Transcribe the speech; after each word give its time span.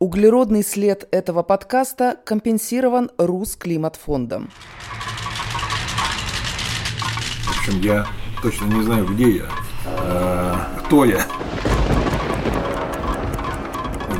Углеродный 0.00 0.64
след 0.64 1.06
этого 1.10 1.42
подкаста 1.42 2.16
компенсирован 2.24 3.10
Русклиматфондом. 3.18 4.50
В 7.42 7.58
общем, 7.58 7.82
я 7.82 8.06
точно 8.40 8.64
не 8.64 8.82
знаю, 8.82 9.04
где 9.04 9.30
я, 9.30 9.44
а, 9.84 10.80
кто 10.86 11.04
я. 11.04 11.20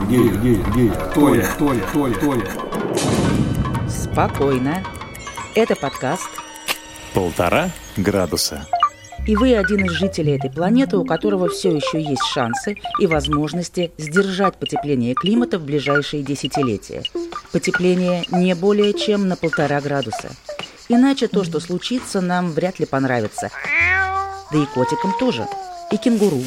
Где 0.03 0.23
я, 0.23 0.31
где 0.33 0.53
я, 0.53 0.63
где 0.65 0.85
я, 0.85 0.93
кто 0.93 1.35
я, 1.35 1.47
кто 1.49 1.73
я, 1.73 1.81
кто 1.81 2.09
я, 2.09 2.15
кто 2.15 2.35
я. 2.35 3.89
Спокойно. 3.89 4.85
Это 5.55 5.77
подкаст 5.77 6.29
Полтора 7.15 7.71
градуса. 7.97 8.67
И 9.27 9.37
вы 9.37 9.55
один 9.55 9.85
из 9.85 9.93
жителей 9.93 10.37
этой 10.37 10.51
планеты, 10.51 10.97
у 10.97 11.05
которого 11.05 11.49
все 11.49 11.75
еще 11.75 12.01
есть 12.01 12.25
шансы 12.33 12.77
и 12.99 13.07
возможности 13.07 13.93
сдержать 13.99 14.57
потепление 14.57 15.15
климата 15.15 15.59
в 15.59 15.65
ближайшие 15.65 16.23
десятилетия. 16.23 17.03
Потепление 17.53 18.25
не 18.31 18.55
более 18.55 18.95
чем 18.95 19.29
на 19.29 19.37
полтора 19.37 19.81
градуса. 19.81 20.31
Иначе 20.89 21.29
то, 21.29 21.45
что 21.45 21.61
случится, 21.61 22.21
нам 22.21 22.51
вряд 22.51 22.81
ли 22.81 22.87
понравится. 22.87 23.51
Да 24.51 24.59
и 24.59 24.67
котикам 24.67 25.15
тоже. 25.19 25.47
И 25.93 25.97
кенгуру. 25.97 26.43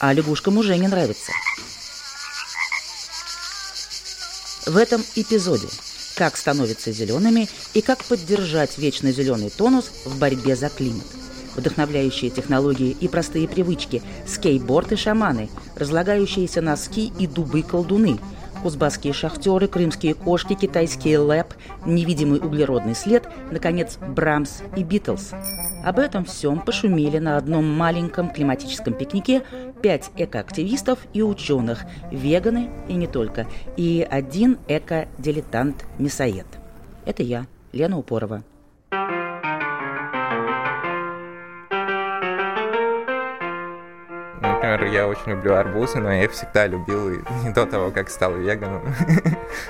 А 0.00 0.12
лягушкам 0.12 0.58
уже 0.58 0.76
не 0.76 0.88
нравится. 0.88 1.32
В 4.66 4.76
этом 4.76 5.02
эпизоде 5.14 5.68
как 6.16 6.36
становятся 6.36 6.92
зелеными 6.92 7.48
и 7.72 7.80
как 7.80 8.04
поддержать 8.04 8.76
вечно 8.76 9.10
зеленый 9.10 9.48
тонус 9.48 9.90
в 10.04 10.18
борьбе 10.18 10.54
за 10.54 10.68
климат 10.68 11.06
вдохновляющие 11.60 12.30
технологии 12.30 12.96
и 13.00 13.08
простые 13.08 13.46
привычки, 13.46 14.02
скейтборд 14.26 14.92
и 14.92 14.96
шаманы, 14.96 15.48
разлагающиеся 15.76 16.60
носки 16.60 17.12
и 17.18 17.26
дубы-колдуны, 17.26 18.18
кузбасские 18.62 19.12
шахтеры, 19.12 19.68
крымские 19.68 20.14
кошки, 20.14 20.54
китайский 20.54 21.16
лэп, 21.16 21.54
невидимый 21.86 22.40
углеродный 22.40 22.94
след, 22.94 23.28
наконец, 23.50 23.96
Брамс 23.96 24.60
и 24.76 24.82
Битлз. 24.82 25.32
Об 25.84 25.98
этом 25.98 26.24
всем 26.24 26.60
пошумели 26.60 27.18
на 27.18 27.36
одном 27.36 27.64
маленьком 27.64 28.30
климатическом 28.30 28.92
пикнике 28.94 29.42
пять 29.82 30.10
экоактивистов 30.16 30.98
и 31.14 31.22
ученых, 31.22 31.84
веганы 32.10 32.70
и 32.88 32.94
не 32.94 33.06
только, 33.06 33.46
и 33.76 34.06
один 34.08 34.58
эко-дилетант-мясоед. 34.68 36.46
Это 37.06 37.22
я, 37.22 37.46
Лена 37.72 37.98
Упорова. 37.98 38.42
Например, 44.70 44.94
я 44.94 45.08
очень 45.08 45.32
люблю 45.32 45.54
арбузы, 45.54 45.98
но 45.98 46.12
я 46.12 46.24
их 46.24 46.30
всегда 46.30 46.66
любил 46.66 47.10
и 47.10 47.18
до 47.54 47.66
того, 47.66 47.90
как 47.90 48.08
стал 48.08 48.34
веганом. 48.34 48.82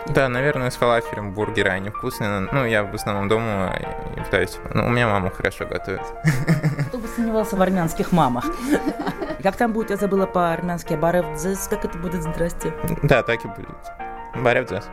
Да, 0.08 0.28
наверное, 0.28 0.70
с 0.70 0.76
фалафелем 0.76 1.32
бургеры, 1.32 1.70
они 1.70 1.88
вкусные. 1.88 2.40
Ну, 2.52 2.66
я 2.66 2.84
в 2.84 2.94
основном 2.94 3.28
дома 3.28 3.74
пытаюсь... 4.16 4.58
Ну, 4.74 4.86
у 4.86 4.88
меня 4.90 5.08
мама 5.08 5.30
хорошо 5.30 5.66
готовит. 5.66 6.02
Кто 6.88 6.98
бы 6.98 7.08
сомневался 7.08 7.56
в 7.56 7.62
армянских 7.62 8.12
мамах. 8.12 8.44
Как 9.42 9.56
там 9.56 9.72
будет, 9.72 9.90
я 9.90 9.96
забыла 9.96 10.26
по-армянски, 10.26 10.94
баревдзес, 10.94 11.68
как 11.68 11.86
это 11.86 11.96
будет, 11.96 12.22
здрасте? 12.22 12.74
Да, 13.02 13.22
так 13.22 13.42
и 13.44 13.48
будет. 13.48 13.68
Баревдзес. 14.34 14.84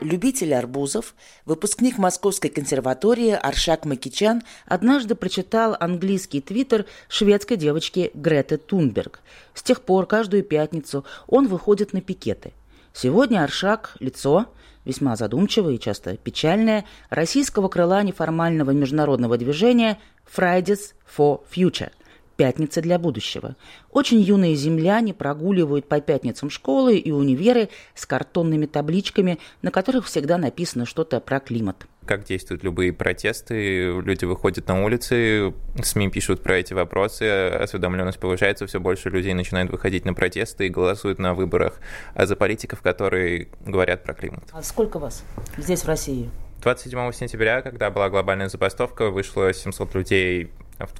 Любитель 0.00 0.54
арбузов, 0.54 1.14
выпускник 1.44 1.98
Московской 1.98 2.50
консерватории 2.50 3.30
Аршак 3.30 3.84
Макичан 3.84 4.42
однажды 4.64 5.16
прочитал 5.16 5.76
английский 5.80 6.40
твиттер 6.40 6.86
шведской 7.08 7.56
девочки 7.56 8.12
Греты 8.14 8.58
Тунберг. 8.58 9.20
С 9.54 9.62
тех 9.64 9.82
пор 9.82 10.06
каждую 10.06 10.44
пятницу 10.44 11.04
он 11.26 11.48
выходит 11.48 11.92
на 11.94 12.00
пикеты. 12.00 12.52
Сегодня 12.92 13.42
Аршак– 13.42 13.96
лицо, 13.98 14.46
весьма 14.84 15.16
задумчивое 15.16 15.74
и 15.74 15.80
часто 15.80 16.16
печальное, 16.16 16.84
российского 17.10 17.68
крыла 17.68 18.04
неформального 18.04 18.70
международного 18.70 19.36
движения 19.36 19.98
Fridays 20.32 20.94
for 21.16 21.40
Future– 21.52 21.90
пятницы 22.38 22.80
для 22.80 22.98
будущего. 23.00 23.56
Очень 23.90 24.20
юные 24.20 24.54
земляне 24.54 25.12
прогуливают 25.12 25.88
по 25.88 26.00
пятницам 26.00 26.50
школы 26.50 26.96
и 26.96 27.10
универы 27.10 27.68
с 27.94 28.06
картонными 28.06 28.66
табличками, 28.66 29.38
на 29.60 29.72
которых 29.72 30.06
всегда 30.06 30.38
написано 30.38 30.86
что-то 30.86 31.20
про 31.20 31.40
климат 31.40 31.86
как 32.06 32.24
действуют 32.24 32.64
любые 32.64 32.94
протесты. 32.94 33.92
Люди 34.00 34.24
выходят 34.24 34.66
на 34.66 34.82
улицы, 34.82 35.52
СМИ 35.82 36.08
пишут 36.08 36.42
про 36.42 36.56
эти 36.56 36.72
вопросы, 36.72 37.50
осведомленность 37.50 38.18
повышается, 38.18 38.66
все 38.66 38.80
больше 38.80 39.10
людей 39.10 39.34
начинают 39.34 39.70
выходить 39.70 40.06
на 40.06 40.14
протесты 40.14 40.68
и 40.68 40.70
голосуют 40.70 41.18
на 41.18 41.34
выборах 41.34 41.80
за 42.16 42.34
политиков, 42.34 42.80
которые 42.80 43.48
говорят 43.60 44.04
про 44.04 44.14
климат. 44.14 44.44
А 44.52 44.62
сколько 44.62 44.98
вас 44.98 45.22
здесь, 45.58 45.82
в 45.82 45.86
России? 45.86 46.30
27 46.62 47.12
сентября, 47.12 47.60
когда 47.60 47.90
была 47.90 48.08
глобальная 48.08 48.48
забастовка, 48.48 49.10
вышло 49.10 49.52
700 49.52 49.94
людей 49.94 50.50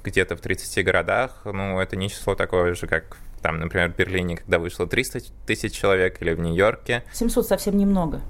где-то 0.03 0.35
в 0.35 0.41
30 0.41 0.83
городах. 0.85 1.41
Ну, 1.45 1.79
это 1.79 1.95
не 1.95 2.09
число 2.09 2.35
такое 2.35 2.73
же, 2.75 2.87
как 2.87 3.17
там, 3.41 3.59
например, 3.59 3.91
в 3.91 3.95
Берлине, 3.95 4.37
когда 4.37 4.59
вышло 4.59 4.87
300 4.87 5.21
тысяч 5.45 5.73
человек, 5.73 6.21
или 6.21 6.33
в 6.33 6.39
Нью-Йорке. 6.39 7.03
700 7.13 7.47
совсем 7.47 7.77
немного. 7.77 8.21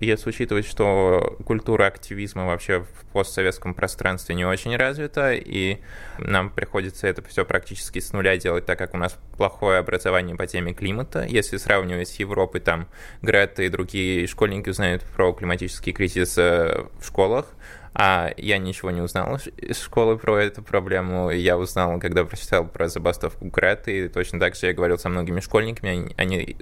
Если 0.00 0.30
учитывать, 0.30 0.66
что 0.66 1.38
культура 1.44 1.86
активизма 1.86 2.44
вообще 2.46 2.80
в 2.80 3.04
постсоветском 3.12 3.72
пространстве 3.72 4.34
не 4.34 4.44
очень 4.44 4.74
развита, 4.74 5.32
и 5.32 5.78
нам 6.18 6.50
приходится 6.50 7.06
это 7.06 7.22
все 7.22 7.44
практически 7.44 8.00
с 8.00 8.12
нуля 8.12 8.36
делать, 8.36 8.66
так 8.66 8.78
как 8.78 8.94
у 8.94 8.96
нас 8.96 9.16
плохое 9.36 9.78
образование 9.78 10.34
по 10.34 10.44
теме 10.44 10.74
климата. 10.74 11.24
Если 11.28 11.56
сравнивать 11.56 12.08
с 12.08 12.16
Европой, 12.16 12.60
там 12.60 12.88
Грета 13.22 13.62
и 13.62 13.68
другие 13.68 14.26
школьники 14.26 14.70
узнают 14.70 15.04
про 15.04 15.32
климатический 15.32 15.92
кризис 15.92 16.36
э, 16.36 16.84
в 16.98 17.06
школах, 17.06 17.54
а 17.94 18.30
я 18.36 18.58
ничего 18.58 18.90
не 18.90 19.00
узнал 19.00 19.38
из 19.56 19.80
школы 19.80 20.16
про 20.16 20.38
эту 20.38 20.62
проблему. 20.62 21.30
Я 21.30 21.58
узнал, 21.58 21.98
когда 22.00 22.24
прочитал 22.24 22.66
про 22.66 22.88
забастовку 22.88 23.46
Греты, 23.46 24.06
и 24.06 24.08
точно 24.08 24.40
так 24.40 24.54
же 24.54 24.66
я 24.66 24.72
говорил 24.72 24.98
со 24.98 25.08
многими 25.08 25.40
школьниками, 25.40 25.90
они, 25.90 26.14
они 26.16 26.56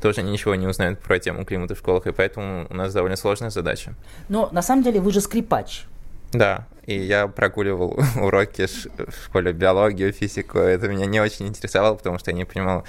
тоже 0.00 0.22
ничего 0.22 0.54
не 0.54 0.66
узнают 0.66 1.00
про 1.00 1.18
тему 1.18 1.44
климата 1.44 1.74
в 1.74 1.78
школах, 1.78 2.06
и 2.06 2.12
поэтому 2.12 2.66
у 2.70 2.74
нас 2.74 2.92
довольно 2.92 3.16
сложная 3.16 3.50
задача. 3.50 3.94
Но 4.28 4.48
на 4.52 4.62
самом 4.62 4.82
деле 4.82 5.00
вы 5.00 5.10
же 5.10 5.20
скрипач. 5.20 5.84
Да, 6.32 6.66
и 6.86 6.98
я 6.98 7.26
прогуливал 7.26 7.98
уроки 8.20 8.66
в 8.66 9.24
школе 9.24 9.52
биологию, 9.52 10.12
физику. 10.12 10.58
Это 10.58 10.88
меня 10.88 11.06
не 11.06 11.20
очень 11.20 11.46
интересовало, 11.46 11.94
потому 11.96 12.18
что 12.18 12.30
я 12.30 12.36
не 12.36 12.44
понимал, 12.44 12.84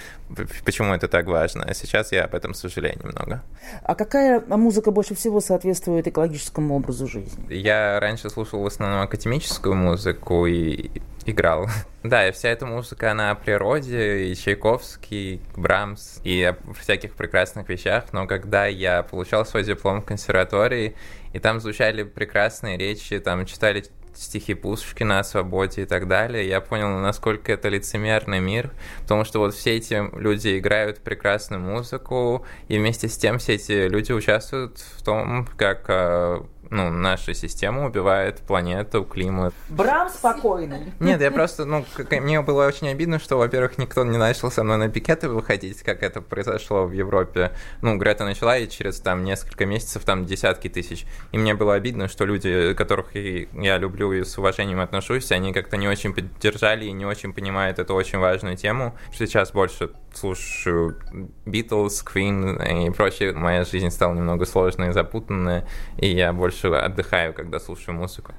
почему 0.64 0.94
это 0.94 1.08
так 1.08 1.26
важно. 1.26 1.66
А 1.68 1.74
сейчас 1.74 2.12
я 2.12 2.26
об 2.26 2.36
этом 2.36 2.54
сожалею 2.54 2.98
немного. 3.04 3.42
А 3.84 3.96
какая 3.96 4.42
музыка 4.48 4.92
больше 4.92 5.16
всего 5.16 5.42
соответствует 5.42 6.08
экологическому 6.08 6.76
образу 6.76 7.08
жизни? 7.08 7.54
Я 7.54 8.00
раньше 8.00 8.30
слушал 8.30 8.62
в 8.62 8.68
основном 8.68 9.02
академическую 9.02 9.76
музыку 9.76 10.46
и 10.46 10.90
играл. 11.28 11.68
Да, 12.04 12.26
и 12.26 12.32
вся 12.32 12.50
эта 12.50 12.66
музыка, 12.66 13.12
она 13.12 13.32
о 13.32 13.36
природе, 13.36 14.28
и 14.28 14.36
Чайковский, 14.36 15.42
Брамс, 15.58 16.22
и 16.24 16.42
о 16.42 16.56
всяких 16.80 17.16
прекрасных 17.16 17.68
вещах, 17.68 18.06
но 18.14 18.28
когда 18.28 18.66
я 18.66 19.04
получал 19.04 19.46
свой 19.46 19.66
диплом 19.66 20.02
в 20.02 20.06
консерватории, 20.06 20.96
и 21.34 21.40
там 21.40 21.60
звучали 21.60 22.04
прекрасные 22.04 22.78
речи, 22.78 23.20
там 23.20 23.46
читали 23.46 23.84
стихи 24.18 24.54
Пушкина 24.54 25.20
о 25.20 25.24
свободе 25.24 25.84
и 25.84 25.86
так 25.86 26.08
далее, 26.08 26.48
я 26.48 26.62
понял, 26.62 26.90
насколько 27.00 27.52
это 27.52 27.70
лицемерный 27.70 28.40
мир, 28.40 28.72
потому 29.02 29.24
что 29.24 29.40
вот 29.40 29.54
все 29.54 29.78
эти 29.78 30.02
люди 30.18 30.58
играют 30.58 31.00
прекрасную 31.00 31.62
музыку, 31.62 32.46
и 32.68 32.78
вместе 32.78 33.08
с 33.08 33.18
тем 33.18 33.38
все 33.38 33.56
эти 33.56 33.88
люди 33.88 34.12
участвуют 34.12 34.80
в 34.80 35.04
том, 35.04 35.48
как 35.58 35.86
а, 35.90 36.46
ну, 36.70 36.90
наша 36.90 37.34
система 37.34 37.86
убивает 37.86 38.40
планету, 38.40 39.04
климат. 39.04 39.54
Брам 39.70 40.10
спокойный. 40.10 40.94
Нет, 41.00 41.22
я 41.22 41.32
просто, 41.32 41.66
ну, 41.66 41.86
мне 42.12 42.42
было 42.42 42.66
очень 42.66 42.90
обидно, 42.90 43.20
что, 43.20 43.38
во-первых, 43.38 43.78
никто 43.78 44.04
не 44.04 44.18
начал 44.18 44.52
со 44.52 44.64
мной 44.64 44.78
на 44.78 44.90
пикеты 44.90 45.30
выходить, 45.30 45.82
как 45.82 46.04
это 46.04 46.22
произошло 46.22 46.86
в 46.86 46.92
Европе. 46.92 47.52
Ну, 47.82 47.98
Грета 47.98 48.26
начала, 48.26 48.58
и 48.58 48.68
через 48.68 49.00
там 49.00 49.24
несколько 49.24 49.66
месяцев 49.66 50.04
там 50.04 50.26
десятки 50.26 50.68
тысяч. 50.68 51.06
И 51.32 51.38
мне 51.38 51.54
было 51.54 51.76
обидно, 51.76 52.08
что 52.08 52.26
люди, 52.26 52.74
которых 52.74 53.16
я 53.16 53.78
люблю 53.78 54.12
и 54.12 54.24
с 54.24 54.38
уважением 54.38 54.80
отношусь, 54.80 55.32
они 55.32 55.54
как-то 55.54 55.78
не 55.78 55.88
очень 55.88 56.14
поддержали 56.14 56.86
и 56.86 56.92
не 56.92 57.06
очень 57.06 57.34
понимают 57.34 57.80
эту 57.80 57.94
очень 57.94 58.20
важную 58.20 58.58
тему. 58.58 58.96
Сейчас 59.18 59.52
больше 59.52 59.92
слушаю 60.14 61.00
Beatles, 61.46 62.04
Queen 62.06 62.88
и 62.88 62.90
прочее. 62.92 63.34
Моя 63.34 63.64
жизнь 63.64 63.90
стала 63.90 64.14
немного 64.14 64.46
сложной 64.46 64.90
и 64.90 64.92
запутанная, 64.92 65.68
и 65.98 66.08
я 66.08 66.34
больше 66.34 66.68
отдыхаю, 66.68 67.34
когда 67.34 67.60
слушаю 67.60 67.96
музыку. 67.96 68.34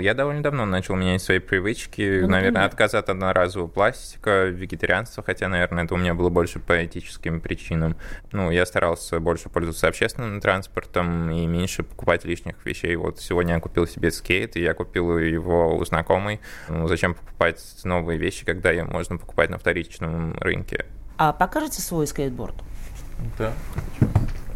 Я 0.00 0.14
довольно 0.14 0.42
давно 0.42 0.64
начал 0.64 0.94
менять 0.94 1.20
свои 1.20 1.38
привычки. 1.38 2.20
Ну, 2.22 2.28
наверное, 2.28 2.64
отказ 2.64 2.94
от 2.94 3.10
одноразового 3.10 3.68
пластика, 3.68 4.46
вегетарианства, 4.46 5.22
хотя, 5.22 5.48
наверное, 5.48 5.84
это 5.84 5.92
у 5.92 5.98
меня 5.98 6.14
было 6.14 6.30
больше 6.30 6.60
по 6.60 6.82
этическим 6.82 7.42
причинам. 7.42 7.96
Ну, 8.32 8.50
я 8.50 8.64
старался 8.64 9.20
больше 9.20 9.50
пользоваться 9.50 9.88
общественным 9.88 10.40
транспортом 10.40 11.30
и 11.30 11.46
меньше 11.46 11.82
покупать 11.82 12.24
лишних 12.24 12.64
вещей. 12.64 12.96
Вот 12.96 13.20
сегодня 13.20 13.56
я 13.56 13.60
купил 13.60 13.86
себе 13.86 14.10
скейт, 14.10 14.56
и 14.56 14.62
я 14.62 14.72
купил 14.72 15.18
его 15.18 15.76
у 15.76 15.84
знакомой. 15.84 16.40
Ну, 16.70 16.88
зачем 16.88 17.12
покупать 17.12 17.62
новые 17.84 18.18
вещи, 18.18 18.46
когда 18.46 18.70
ее 18.70 18.84
можно 18.84 19.18
покупать 19.18 19.50
на 19.50 19.58
вторичном 19.58 20.38
рынке? 20.38 20.86
А 21.18 21.34
покажете 21.34 21.82
свой 21.82 22.06
скейтборд? 22.06 22.54
Да. 23.38 23.52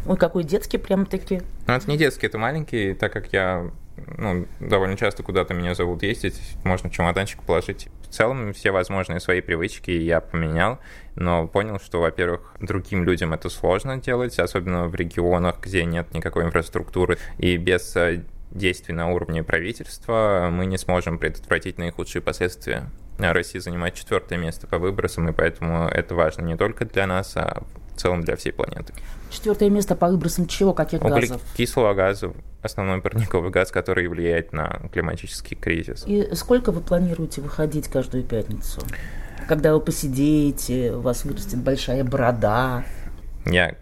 Ой, 0.07 0.17
какой 0.17 0.43
детский 0.43 0.79
прям-таки. 0.79 1.43
Ну, 1.67 1.73
это 1.75 1.87
не 1.87 1.95
детский, 1.95 2.25
это 2.25 2.39
маленький, 2.39 2.95
так 2.95 3.13
как 3.13 3.31
я 3.31 3.69
ну, 4.17 4.47
довольно 4.59 4.95
часто 4.95 5.23
куда-то 5.23 5.53
меня 5.53 5.73
зовут 5.73 6.03
ездить, 6.03 6.39
можно 6.63 6.89
чемоданчик 6.89 7.41
положить. 7.43 7.87
В 8.03 8.07
целом 8.07 8.53
все 8.53 8.71
возможные 8.71 9.19
свои 9.19 9.41
привычки 9.41 9.91
я 9.91 10.21
поменял, 10.21 10.79
но 11.15 11.47
понял, 11.47 11.79
что, 11.79 11.99
во-первых, 11.99 12.53
другим 12.59 13.03
людям 13.03 13.33
это 13.33 13.49
сложно 13.49 13.97
делать, 13.97 14.37
особенно 14.39 14.87
в 14.87 14.95
регионах, 14.95 15.59
где 15.61 15.83
нет 15.85 16.13
никакой 16.13 16.45
инфраструктуры, 16.45 17.17
и 17.37 17.57
без 17.57 17.95
э, 17.95 18.23
действий 18.51 18.93
на 18.93 19.09
уровне 19.09 19.43
правительства 19.43 20.49
мы 20.51 20.65
не 20.65 20.77
сможем 20.77 21.17
предотвратить 21.17 21.77
наихудшие 21.77 22.21
последствия. 22.21 22.89
Россия 23.19 23.61
занимает 23.61 23.95
четвертое 23.95 24.37
место 24.37 24.67
по 24.67 24.77
выбросам, 24.77 25.27
и 25.29 25.33
поэтому 25.33 25.87
это 25.87 26.13
важно 26.13 26.43
не 26.43 26.55
только 26.55 26.85
для 26.85 27.07
нас, 27.07 27.35
а 27.35 27.63
в 27.97 28.01
целом 28.01 28.23
для 28.23 28.35
всей 28.35 28.51
планеты. 28.51 28.93
Четвертое 29.29 29.69
место 29.69 29.95
по 29.95 30.07
выбросам 30.07 30.47
чего? 30.47 30.73
Каких 30.73 31.01
газов? 31.01 31.41
Кислого 31.55 31.93
газа, 31.93 32.31
основной 32.61 33.01
парниковый 33.01 33.51
газ, 33.51 33.71
который 33.71 34.07
влияет 34.07 34.53
на 34.53 34.81
климатический 34.93 35.55
кризис. 35.55 36.03
И 36.07 36.33
сколько 36.35 36.71
вы 36.71 36.81
планируете 36.81 37.41
выходить 37.41 37.87
каждую 37.87 38.23
пятницу? 38.23 38.81
Когда 39.47 39.73
вы 39.73 39.81
посидеете, 39.81 40.93
у 40.93 41.01
вас 41.01 41.25
вырастет 41.25 41.59
большая 41.59 42.03
борода. 42.03 42.83
Я 43.45 43.75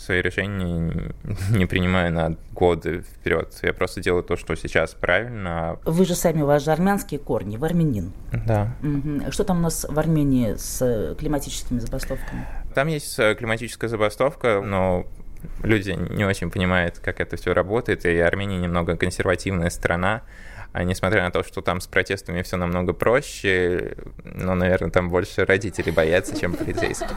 свои 0.00 0.22
решения 0.22 1.12
не 1.50 1.66
принимаю 1.66 2.12
на 2.12 2.36
годы 2.52 3.02
вперед. 3.02 3.54
Я 3.62 3.72
просто 3.72 4.00
делаю 4.00 4.22
то, 4.22 4.36
что 4.36 4.54
сейчас 4.54 4.94
правильно. 4.94 5.78
Вы 5.84 6.04
же 6.04 6.14
сами, 6.14 6.42
у 6.42 6.46
вас 6.46 6.64
же 6.64 6.72
армянские 6.72 7.20
корни, 7.20 7.56
вы 7.56 7.66
армянин. 7.66 8.12
Да. 8.46 8.74
Угу. 8.82 9.30
Что 9.30 9.44
там 9.44 9.58
у 9.58 9.62
нас 9.62 9.86
в 9.88 9.98
Армении 9.98 10.54
с 10.54 11.14
климатическими 11.18 11.78
забастовками? 11.78 12.46
Там 12.74 12.88
есть 12.88 13.18
э, 13.18 13.34
климатическая 13.34 13.88
забастовка, 13.88 14.62
но 14.64 15.06
люди 15.62 15.90
не 15.90 16.24
очень 16.24 16.50
понимают, 16.50 16.98
как 16.98 17.20
это 17.20 17.36
все 17.36 17.54
работает, 17.54 18.04
и 18.04 18.18
Армения 18.18 18.58
немного 18.58 18.96
консервативная 18.96 19.70
страна, 19.70 20.22
а 20.72 20.84
несмотря 20.84 21.24
на 21.24 21.32
то, 21.32 21.42
что 21.42 21.62
там 21.62 21.80
с 21.80 21.88
протестами 21.88 22.42
все 22.42 22.56
намного 22.56 22.92
проще, 22.92 23.96
но, 24.22 24.54
наверное, 24.54 24.90
там 24.90 25.08
больше 25.08 25.44
родители 25.44 25.90
боятся, 25.90 26.38
чем 26.38 26.52
полицейских. 26.52 27.16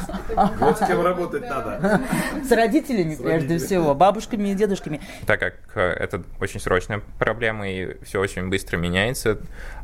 Вот 0.59 0.79
с 0.79 0.87
кем 0.87 1.03
работать 1.03 1.47
надо. 1.47 2.01
С 2.43 2.51
родителями, 2.51 3.15
прежде 3.15 3.59
всего, 3.59 3.93
бабушками 3.93 4.49
и 4.49 4.55
дедушками. 4.55 5.01
Так 5.27 5.39
как 5.39 5.53
э, 5.75 5.81
это 5.81 6.23
очень 6.39 6.59
срочная 6.59 7.01
проблема, 7.19 7.69
и 7.69 8.03
все 8.03 8.19
очень 8.19 8.49
быстро 8.49 8.77
меняется, 8.77 9.37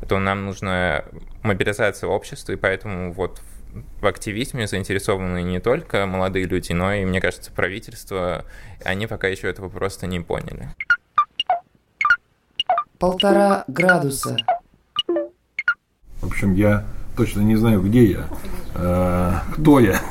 то 0.07 0.17
нам 0.17 0.45
нужна 0.45 1.03
мобилизация 1.43 2.09
общества, 2.09 2.53
и 2.53 2.55
поэтому 2.55 3.13
вот 3.13 3.37
в 3.37 3.58
активизме 4.01 4.67
заинтересованы 4.67 5.41
не 5.43 5.59
только 5.59 6.05
молодые 6.05 6.45
люди, 6.45 6.73
но 6.73 6.93
и, 6.93 7.05
мне 7.05 7.21
кажется, 7.21 7.51
правительство. 7.51 8.45
Они 8.83 9.07
пока 9.07 9.27
еще 9.27 9.49
этого 9.49 9.69
просто 9.69 10.07
не 10.07 10.19
поняли. 10.19 10.69
Полтора 12.97 13.63
градуса. 13.67 14.37
В 15.07 16.27
общем, 16.27 16.53
я 16.53 16.85
точно 17.15 17.41
не 17.41 17.55
знаю, 17.55 17.81
где 17.81 18.03
я, 18.05 18.27
э, 18.75 19.33
кто 19.53 19.79
я. 19.79 20.01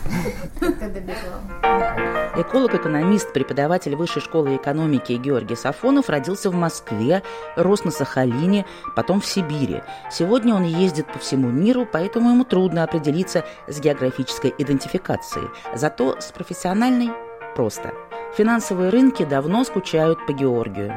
Эколог-экономист, 2.38 3.32
преподаватель 3.32 3.96
Высшей 3.96 4.23
школы 4.23 4.55
экономики 4.55 5.12
Георгий 5.14 5.56
Сафонов 5.56 6.08
родился 6.08 6.50
в 6.50 6.55
Москве, 6.55 7.25
рос 7.56 7.82
на 7.82 7.90
Сахалине, 7.90 8.64
потом 8.94 9.20
в 9.20 9.26
Сибири. 9.26 9.82
Сегодня 10.08 10.55
он 10.55 10.62
ездит 10.62 11.12
по 11.12 11.19
всему 11.19 11.50
миру, 11.50 11.85
поэтому 11.90 12.31
ему 12.31 12.44
трудно 12.44 12.85
определиться 12.85 13.44
с 13.67 13.81
географической 13.81 14.55
идентификацией. 14.56 15.49
Зато 15.75 16.20
с 16.20 16.26
профессиональной 16.26 17.11
просто. 17.56 17.93
Финансовые 18.37 18.90
рынки 18.90 19.25
давно 19.25 19.64
скучают 19.64 20.25
по 20.25 20.32
Георгию. 20.32 20.96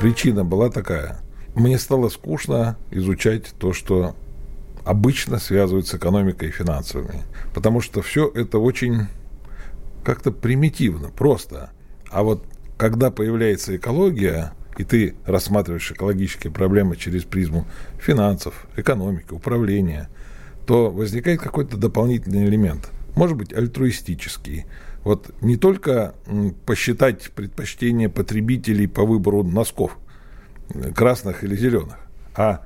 Причина 0.00 0.42
была 0.42 0.70
такая. 0.70 1.18
Мне 1.54 1.78
стало 1.78 2.08
скучно 2.08 2.78
изучать 2.90 3.52
то, 3.58 3.74
что 3.74 4.14
обычно 4.86 5.38
связывают 5.38 5.86
с 5.86 5.94
экономикой 5.94 6.48
и 6.48 6.52
финансовыми. 6.52 7.24
Потому 7.52 7.82
что 7.82 8.00
все 8.00 8.26
это 8.34 8.58
очень 8.58 9.08
как-то 10.06 10.30
примитивно, 10.30 11.08
просто. 11.08 11.70
А 12.10 12.22
вот 12.22 12.46
когда 12.76 13.10
появляется 13.10 13.74
экология, 13.74 14.52
и 14.78 14.84
ты 14.84 15.16
рассматриваешь 15.24 15.90
экологические 15.90 16.52
проблемы 16.52 16.94
через 16.96 17.24
призму 17.24 17.66
финансов, 17.98 18.68
экономики, 18.76 19.32
управления, 19.32 20.08
то 20.64 20.92
возникает 20.92 21.40
какой-то 21.40 21.76
дополнительный 21.76 22.44
элемент. 22.44 22.88
Может 23.16 23.36
быть, 23.36 23.52
альтруистический, 23.52 24.66
вот 25.02 25.34
не 25.40 25.56
только 25.56 26.14
посчитать 26.66 27.32
предпочтения 27.32 28.08
потребителей 28.08 28.86
по 28.86 29.04
выбору 29.04 29.42
носков, 29.42 29.98
красных 30.94 31.42
или 31.42 31.56
зеленых, 31.56 31.98
а 32.36 32.64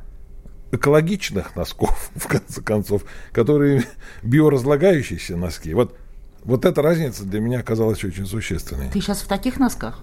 экологичных 0.72 1.56
носков, 1.56 2.10
в 2.14 2.26
конце 2.26 2.60
концов, 2.60 3.04
которые 3.32 3.84
биоразлагающиеся 4.22 5.38
носки. 5.38 5.72
Вот, 5.72 5.96
вот 6.44 6.64
эта 6.64 6.82
разница 6.82 7.24
для 7.24 7.40
меня 7.40 7.60
оказалась 7.60 8.02
очень 8.04 8.26
существенной. 8.26 8.88
Ты 8.90 9.00
сейчас 9.00 9.22
в 9.22 9.28
таких 9.28 9.58
носках? 9.58 10.02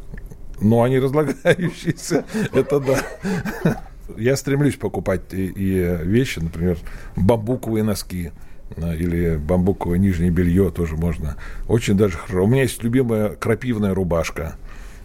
Ну, 0.60 0.81
они 0.81 1.00
разлагающиеся, 1.00 2.25
это 2.54 2.80
да. 2.80 3.84
Я 4.18 4.36
стремлюсь 4.38 4.75
покупать 4.75 5.34
и, 5.34 5.48
и 5.48 5.98
вещи, 6.04 6.39
например, 6.39 6.78
бамбуковые 7.16 7.84
носки, 7.84 8.31
или 8.75 9.38
бамбуковое 9.38 9.98
нижнее 9.98 10.31
белье 10.31 10.72
тоже 10.72 10.95
можно. 10.95 11.38
Очень 11.68 11.98
даже 11.98 12.18
хорошо. 12.18 12.44
У 12.44 12.48
меня 12.48 12.63
есть 12.63 12.83
любимая 12.83 13.30
крапивная 13.30 13.94
рубашка. 13.94 14.56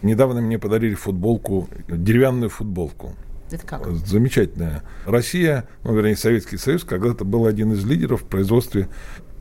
Недавно 0.01 0.41
мне 0.41 0.59
подарили 0.59 0.95
футболку, 0.95 1.69
деревянную 1.87 2.49
футболку. 2.49 3.15
Это 3.51 3.65
как? 3.67 3.87
Замечательная. 3.87 4.83
Россия, 5.05 5.67
ну, 5.83 5.95
вернее, 5.95 6.15
Советский 6.15 6.57
Союз, 6.57 6.83
когда-то 6.83 7.23
был 7.23 7.45
один 7.45 7.71
из 7.73 7.85
лидеров 7.85 8.23
в 8.23 8.25
производстве 8.25 8.89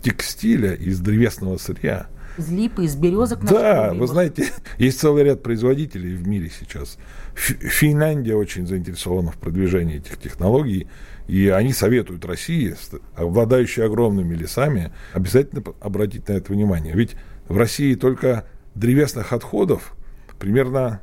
текстиля 0.02 0.74
из 0.74 1.00
древесного 1.00 1.56
сырья. 1.58 2.08
Из 2.38 2.50
липы, 2.50 2.84
из 2.84 2.96
березок? 2.96 3.44
Да, 3.44 3.92
вы 3.92 4.06
знаете, 4.06 4.46
есть 4.78 5.00
целый 5.00 5.24
ряд 5.24 5.42
производителей 5.42 6.14
в 6.14 6.26
мире 6.26 6.50
сейчас. 6.58 6.98
Финляндия 7.34 8.36
очень 8.36 8.66
заинтересована 8.66 9.30
в 9.32 9.36
продвижении 9.36 9.98
этих 9.98 10.18
технологий. 10.18 10.88
И 11.28 11.48
они 11.48 11.72
советуют 11.72 12.24
России, 12.24 12.74
обладающей 13.14 13.84
огромными 13.84 14.34
лесами, 14.34 14.92
обязательно 15.12 15.62
обратить 15.80 16.28
на 16.28 16.32
это 16.32 16.52
внимание. 16.52 16.94
Ведь 16.94 17.12
в 17.48 17.56
России 17.56 17.94
только 17.94 18.46
древесных 18.74 19.32
отходов 19.32 19.94
примерно 20.38 21.00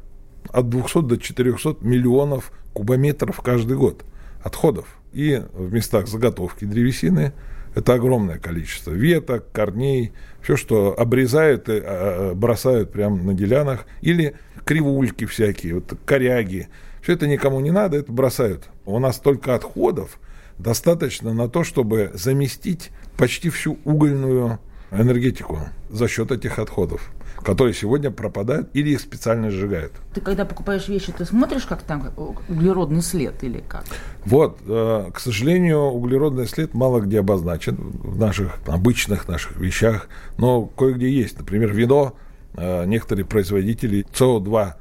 от 0.51 0.69
200 0.69 1.01
до 1.03 1.17
400 1.17 1.77
миллионов 1.81 2.51
кубометров 2.73 3.39
каждый 3.41 3.77
год 3.77 4.03
отходов. 4.43 4.87
И 5.13 5.41
в 5.53 5.73
местах 5.73 6.07
заготовки 6.07 6.65
древесины 6.65 7.33
это 7.75 7.93
огромное 7.93 8.37
количество 8.37 8.91
веток, 8.91 9.51
корней, 9.51 10.13
все, 10.41 10.55
что 10.55 10.95
обрезают 10.97 11.69
и 11.69 11.81
а, 11.83 12.33
бросают 12.33 12.91
прямо 12.91 13.17
на 13.17 13.33
делянах, 13.33 13.85
или 14.01 14.35
кривульки 14.65 15.25
всякие, 15.25 15.75
вот 15.75 15.97
коряги, 16.05 16.67
все 17.01 17.13
это 17.13 17.27
никому 17.27 17.59
не 17.59 17.71
надо, 17.71 17.97
это 17.97 18.11
бросают. 18.11 18.69
У 18.85 18.99
нас 18.99 19.19
только 19.19 19.55
отходов 19.55 20.19
достаточно 20.57 21.33
на 21.33 21.47
то, 21.49 21.63
чтобы 21.63 22.11
заместить 22.13 22.91
почти 23.17 23.49
всю 23.49 23.79
угольную 23.85 24.59
энергетику 24.91 25.59
за 25.89 26.07
счет 26.07 26.31
этих 26.31 26.59
отходов 26.59 27.11
которые 27.43 27.73
сегодня 27.73 28.11
пропадают 28.11 28.69
или 28.73 28.91
их 28.91 29.01
специально 29.01 29.49
сжигают. 29.49 29.93
Ты 30.13 30.21
когда 30.21 30.45
покупаешь 30.45 30.87
вещи, 30.87 31.11
ты 31.11 31.25
смотришь, 31.25 31.65
как 31.65 31.81
там 31.81 32.11
углеродный 32.47 33.01
след 33.01 33.43
или 33.43 33.63
как? 33.67 33.85
Вот, 34.25 34.59
э, 34.65 35.09
к 35.13 35.19
сожалению, 35.19 35.79
углеродный 35.79 36.47
след 36.47 36.73
мало 36.73 36.99
где 36.99 37.19
обозначен 37.19 37.75
в 37.77 38.17
наших 38.17 38.59
обычных 38.67 39.27
наших 39.27 39.57
вещах, 39.57 40.07
но 40.37 40.65
кое-где 40.65 41.09
есть. 41.09 41.39
Например, 41.39 41.71
вино, 41.71 42.15
э, 42.55 42.85
некоторые 42.85 43.25
производители 43.25 44.05
СО2 44.13 44.73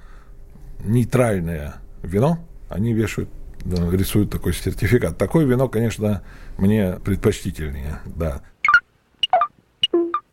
нейтральное 0.84 1.76
вино, 2.02 2.38
они 2.68 2.92
вешают, 2.92 3.30
рисуют 3.64 4.30
такой 4.30 4.52
сертификат. 4.52 5.16
Такое 5.16 5.44
вино, 5.44 5.68
конечно, 5.68 6.22
мне 6.56 6.98
предпочтительнее, 7.04 8.00
да. 8.04 8.42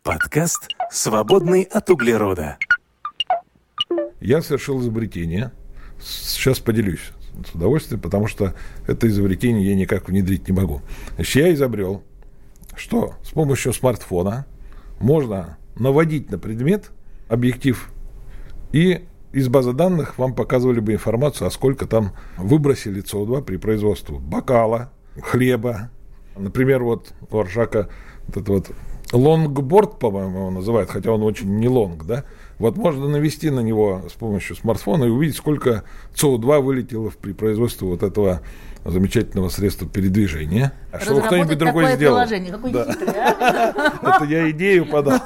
Подкаст 0.02 0.68
«Свободный 0.90 1.62
от 1.62 1.90
углерода». 1.90 2.58
Я 4.20 4.42
совершил 4.42 4.80
изобретение. 4.80 5.52
Сейчас 6.00 6.58
поделюсь 6.58 7.12
с 7.46 7.54
удовольствием, 7.54 8.00
потому 8.00 8.26
что 8.26 8.54
это 8.86 9.08
изобретение 9.08 9.68
я 9.68 9.76
никак 9.76 10.08
внедрить 10.08 10.48
не 10.48 10.54
могу. 10.54 10.80
Значит, 11.16 11.36
я 11.36 11.54
изобрел, 11.54 12.02
что 12.74 13.14
с 13.22 13.30
помощью 13.30 13.72
смартфона 13.72 14.46
можно 14.98 15.58
наводить 15.76 16.30
на 16.30 16.38
предмет 16.38 16.90
объектив 17.28 17.90
и 18.72 19.06
из 19.32 19.48
базы 19.48 19.72
данных 19.72 20.18
вам 20.18 20.34
показывали 20.34 20.80
бы 20.80 20.94
информацию, 20.94 21.46
а 21.46 21.50
сколько 21.50 21.86
там 21.86 22.12
выбросили 22.38 23.02
СО2 23.02 23.42
при 23.42 23.58
производстве 23.58 24.18
бокала, 24.18 24.90
хлеба. 25.20 25.90
Например, 26.36 26.82
вот 26.82 27.12
у 27.30 27.38
Аршака 27.38 27.88
вот 28.26 28.36
это 28.36 28.52
вот 28.52 28.70
лонгборд, 29.12 29.98
по-моему, 29.98 30.38
его 30.38 30.50
называют, 30.50 30.90
хотя 30.90 31.12
он 31.12 31.22
очень 31.22 31.58
не 31.58 31.68
long, 31.68 32.04
да, 32.04 32.24
вот 32.58 32.76
можно 32.76 33.08
навести 33.08 33.50
на 33.50 33.60
него 33.60 34.02
с 34.10 34.14
помощью 34.14 34.56
смартфона 34.56 35.04
и 35.04 35.08
увидеть, 35.08 35.36
сколько 35.36 35.84
СО2 36.14 36.60
вылетело 36.60 37.10
при 37.20 37.32
производстве 37.32 37.86
вот 37.86 38.02
этого 38.02 38.40
замечательного 38.84 39.48
средства 39.48 39.88
передвижения. 39.88 40.72
А 40.92 41.00
что 41.00 41.20
кто-нибудь 41.20 41.58
другой 41.58 41.96
сделал? 41.96 42.18
Да. 42.72 42.86
Это 44.16 44.24
я 44.24 44.48
идею 44.50 44.86
подал. 44.86 45.18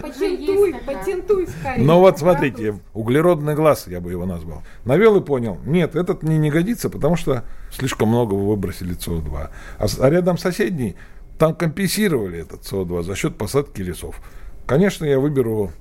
Патентуй, 0.00 0.74
патентуй 0.86 1.48
скорее. 1.48 1.84
Ну 1.84 1.98
вот 1.98 2.18
смотрите, 2.18 2.78
углеродный 2.94 3.54
глаз, 3.54 3.86
я 3.88 4.00
бы 4.00 4.12
его 4.12 4.24
назвал. 4.24 4.62
Навел 4.84 5.16
и 5.16 5.20
понял, 5.20 5.58
нет, 5.66 5.96
этот 5.96 6.22
мне 6.22 6.38
не 6.38 6.50
годится, 6.50 6.88
потому 6.88 7.16
что 7.16 7.42
слишком 7.72 8.08
много 8.08 8.34
вы 8.34 8.46
выбросили 8.50 8.94
СО2. 8.96 9.48
А, 9.78 9.88
с- 9.88 9.98
а 10.00 10.08
рядом 10.08 10.38
соседний, 10.38 10.94
там 11.38 11.54
компенсировали 11.54 12.40
этот 12.40 12.62
СО2 12.62 13.02
за 13.02 13.14
счет 13.14 13.36
посадки 13.36 13.82
лесов. 13.82 14.20
Конечно, 14.66 15.04
я 15.04 15.20
выберу 15.20 15.72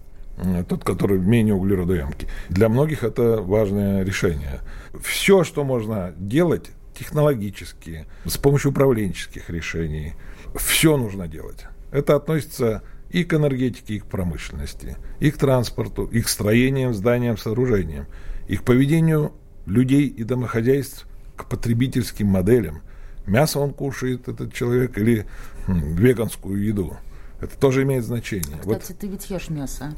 тот, 0.68 0.84
который 0.84 1.18
менее 1.18 1.54
углеродоемкий. 1.54 2.28
Для 2.50 2.68
многих 2.68 3.04
это 3.04 3.42
важное 3.42 4.04
решение. 4.04 4.60
Все, 5.02 5.44
что 5.44 5.64
можно 5.64 6.14
делать 6.18 6.72
технологически, 6.98 8.06
с 8.26 8.38
помощью 8.38 8.72
управленческих 8.72 9.50
решений, 9.50 10.14
все 10.56 10.98
нужно 10.98 11.28
делать. 11.28 11.66
Это 11.92 12.16
относится 12.16 12.84
и 13.10 13.24
к 13.24 13.34
энергетике, 13.34 13.96
и 13.96 14.00
к 14.00 14.06
промышленности, 14.06 14.98
и 15.20 15.32
к 15.32 15.38
транспорту, 15.38 16.06
и 16.06 16.22
к 16.22 16.28
строениям, 16.28 16.94
зданиям, 16.94 17.38
сооружениям, 17.38 18.08
и 18.48 18.58
к 18.58 18.64
поведению 18.64 19.34
людей 19.66 20.08
и 20.08 20.24
домохозяйств 20.24 21.08
к 21.36 21.46
потребительским 21.46 22.28
моделям. 22.28 22.82
Мясо 23.28 23.60
он 23.60 23.74
кушает, 23.74 24.28
этот 24.28 24.54
человек, 24.54 24.98
или 24.98 25.26
м, 25.68 25.96
веганскую 25.96 26.64
еду. 26.64 26.96
Это 27.42 27.58
тоже 27.60 27.84
имеет 27.84 28.04
значение. 28.06 28.58
Вот 28.64 28.80
Кстати, 28.80 28.98
ты 28.98 29.08
ведь 29.08 29.30
ешь 29.30 29.50
мясо. 29.50 29.94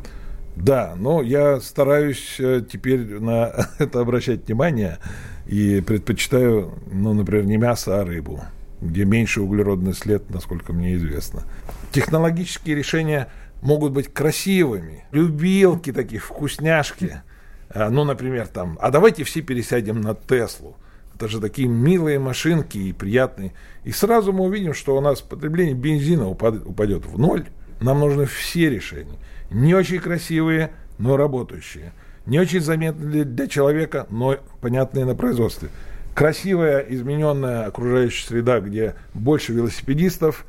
да, 0.55 0.95
но 0.97 1.21
я 1.21 1.59
стараюсь 1.59 2.37
э, 2.39 2.61
теперь 2.69 3.19
на 3.19 3.67
это 3.79 3.99
обращать 3.99 4.47
внимание 4.47 4.97
и 5.45 5.81
предпочитаю, 5.81 6.73
ну, 6.91 7.13
например, 7.13 7.45
не 7.45 7.57
мясо, 7.57 8.01
а 8.01 8.05
рыбу, 8.05 8.41
где 8.81 9.05
меньше 9.05 9.41
углеродный 9.41 9.93
след, 9.93 10.29
насколько 10.29 10.73
мне 10.73 10.95
известно. 10.95 11.43
Технологические 11.91 12.75
решения 12.75 13.29
могут 13.61 13.91
быть 13.91 14.13
красивыми, 14.13 15.05
любилки 15.11 15.91
такие, 15.91 16.19
вкусняшки. 16.19 17.21
А, 17.69 17.89
Ну, 17.89 18.03
например, 18.03 18.47
там, 18.47 18.77
а 18.81 18.91
давайте 18.91 19.23
все 19.23 19.41
пересядем 19.41 20.01
на 20.01 20.15
Теслу. 20.15 20.75
Это 21.17 21.27
же 21.27 21.39
такие 21.41 21.67
милые 21.67 22.19
машинки 22.19 22.77
и 22.77 22.93
приятные. 22.93 23.53
И 23.83 23.91
сразу 23.91 24.31
мы 24.33 24.43
увидим, 24.45 24.75
что 24.75 24.95
у 24.95 25.01
нас 25.01 25.19
потребление 25.19 25.73
бензина 25.73 26.29
упад- 26.29 26.63
упадет 26.63 27.07
в 27.07 27.17
ноль. 27.17 27.47
Нам 27.81 27.99
нужны 28.01 28.27
все 28.27 28.69
решения. 28.69 29.17
Не 29.49 29.73
очень 29.73 29.97
красивые, 29.97 30.69
но 30.99 31.17
работающие. 31.17 31.91
Не 32.27 32.39
очень 32.39 32.61
заметные 32.61 33.23
для 33.23 33.47
человека, 33.47 34.05
но 34.11 34.37
понятные 34.61 35.05
на 35.05 35.15
производстве. 35.15 35.69
Красивая, 36.13 36.81
измененная 36.81 37.65
окружающая 37.65 38.27
среда, 38.27 38.59
где 38.59 38.93
больше 39.15 39.53
велосипедистов, 39.53 40.45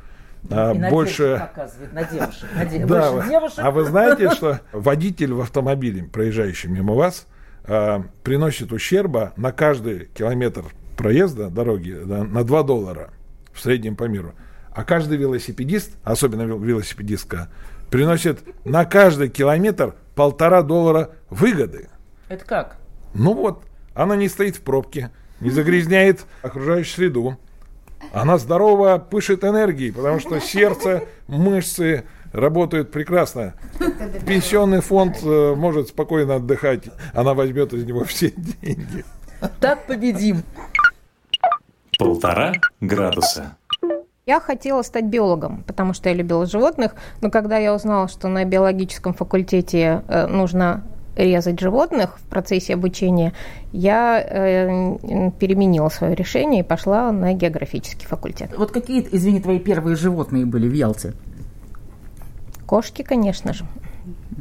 а, 0.50 0.74
И 0.74 0.78
на 0.78 0.90
больше... 0.90 1.48
на 1.94 2.04
девушек. 2.04 2.44
на 2.54 2.64
де- 2.66 2.84
Да, 2.84 3.12
больше 3.12 3.28
девушек. 3.30 3.58
а 3.62 3.70
вы 3.70 3.84
знаете, 3.84 4.30
что 4.34 4.60
водитель 4.72 5.32
в 5.32 5.40
автомобиле, 5.40 6.04
проезжающий 6.04 6.68
мимо 6.68 6.92
вас, 6.92 7.26
а, 7.68 8.04
приносит 8.24 8.72
ущерба 8.72 9.34
на 9.36 9.52
каждый 9.52 10.06
километр 10.06 10.64
проезда 10.96 11.50
дороги 11.50 11.96
да, 12.04 12.24
на 12.24 12.42
2 12.42 12.62
доллара 12.62 13.10
в 13.52 13.60
среднем 13.60 13.94
по 13.94 14.04
миру. 14.04 14.34
А 14.72 14.84
каждый 14.84 15.18
велосипедист, 15.18 15.92
особенно 16.02 16.42
вел- 16.42 16.64
велосипедистка, 16.64 17.48
приносит 17.90 18.40
на 18.64 18.84
каждый 18.84 19.28
километр 19.28 19.94
полтора 20.14 20.62
доллара 20.62 21.10
выгоды. 21.30 21.88
Это 22.28 22.44
как? 22.44 22.78
Ну 23.14 23.34
вот, 23.34 23.64
она 23.94 24.16
не 24.16 24.28
стоит 24.28 24.56
в 24.56 24.62
пробке, 24.62 25.10
не 25.40 25.50
загрязняет 25.50 26.24
окружающую 26.42 26.94
среду. 26.94 27.38
Она 28.12 28.38
здорово 28.38 28.98
пышет 28.98 29.44
энергией, 29.44 29.90
потому 29.90 30.20
что 30.20 30.38
сердце, 30.40 31.04
мышцы 31.26 32.04
работают 32.32 32.90
прекрасно. 32.90 33.54
Пенсионный 34.26 34.80
фонд 34.80 35.18
э, 35.22 35.54
может 35.54 35.88
спокойно 35.88 36.36
отдыхать. 36.36 36.84
Она 37.14 37.34
возьмет 37.34 37.72
из 37.72 37.84
него 37.84 38.04
все 38.04 38.30
деньги. 38.30 39.04
Так 39.60 39.86
победим. 39.86 40.42
Полтора 41.98 42.52
градуса. 42.80 43.56
Я 44.26 44.40
хотела 44.40 44.82
стать 44.82 45.06
биологом, 45.06 45.64
потому 45.66 45.94
что 45.94 46.10
я 46.10 46.14
любила 46.14 46.44
животных, 46.44 46.94
но 47.22 47.30
когда 47.30 47.56
я 47.56 47.74
узнала, 47.74 48.08
что 48.08 48.28
на 48.28 48.44
биологическом 48.44 49.14
факультете 49.14 50.02
э, 50.06 50.26
нужно 50.26 50.84
резать 51.16 51.58
животных 51.58 52.18
в 52.18 52.28
процессе 52.28 52.74
обучения, 52.74 53.32
я 53.72 54.20
э, 54.20 55.30
переменила 55.40 55.88
свое 55.88 56.14
решение 56.14 56.60
и 56.60 56.62
пошла 56.62 57.10
на 57.10 57.32
географический 57.32 58.06
факультет. 58.06 58.50
Вот 58.56 58.70
какие, 58.70 59.06
извини, 59.10 59.40
твои 59.40 59.58
первые 59.58 59.96
животные 59.96 60.46
были 60.46 60.68
в 60.68 60.72
Ялте? 60.72 61.14
Кошки, 62.68 63.00
конечно 63.00 63.54
же. 63.54 63.64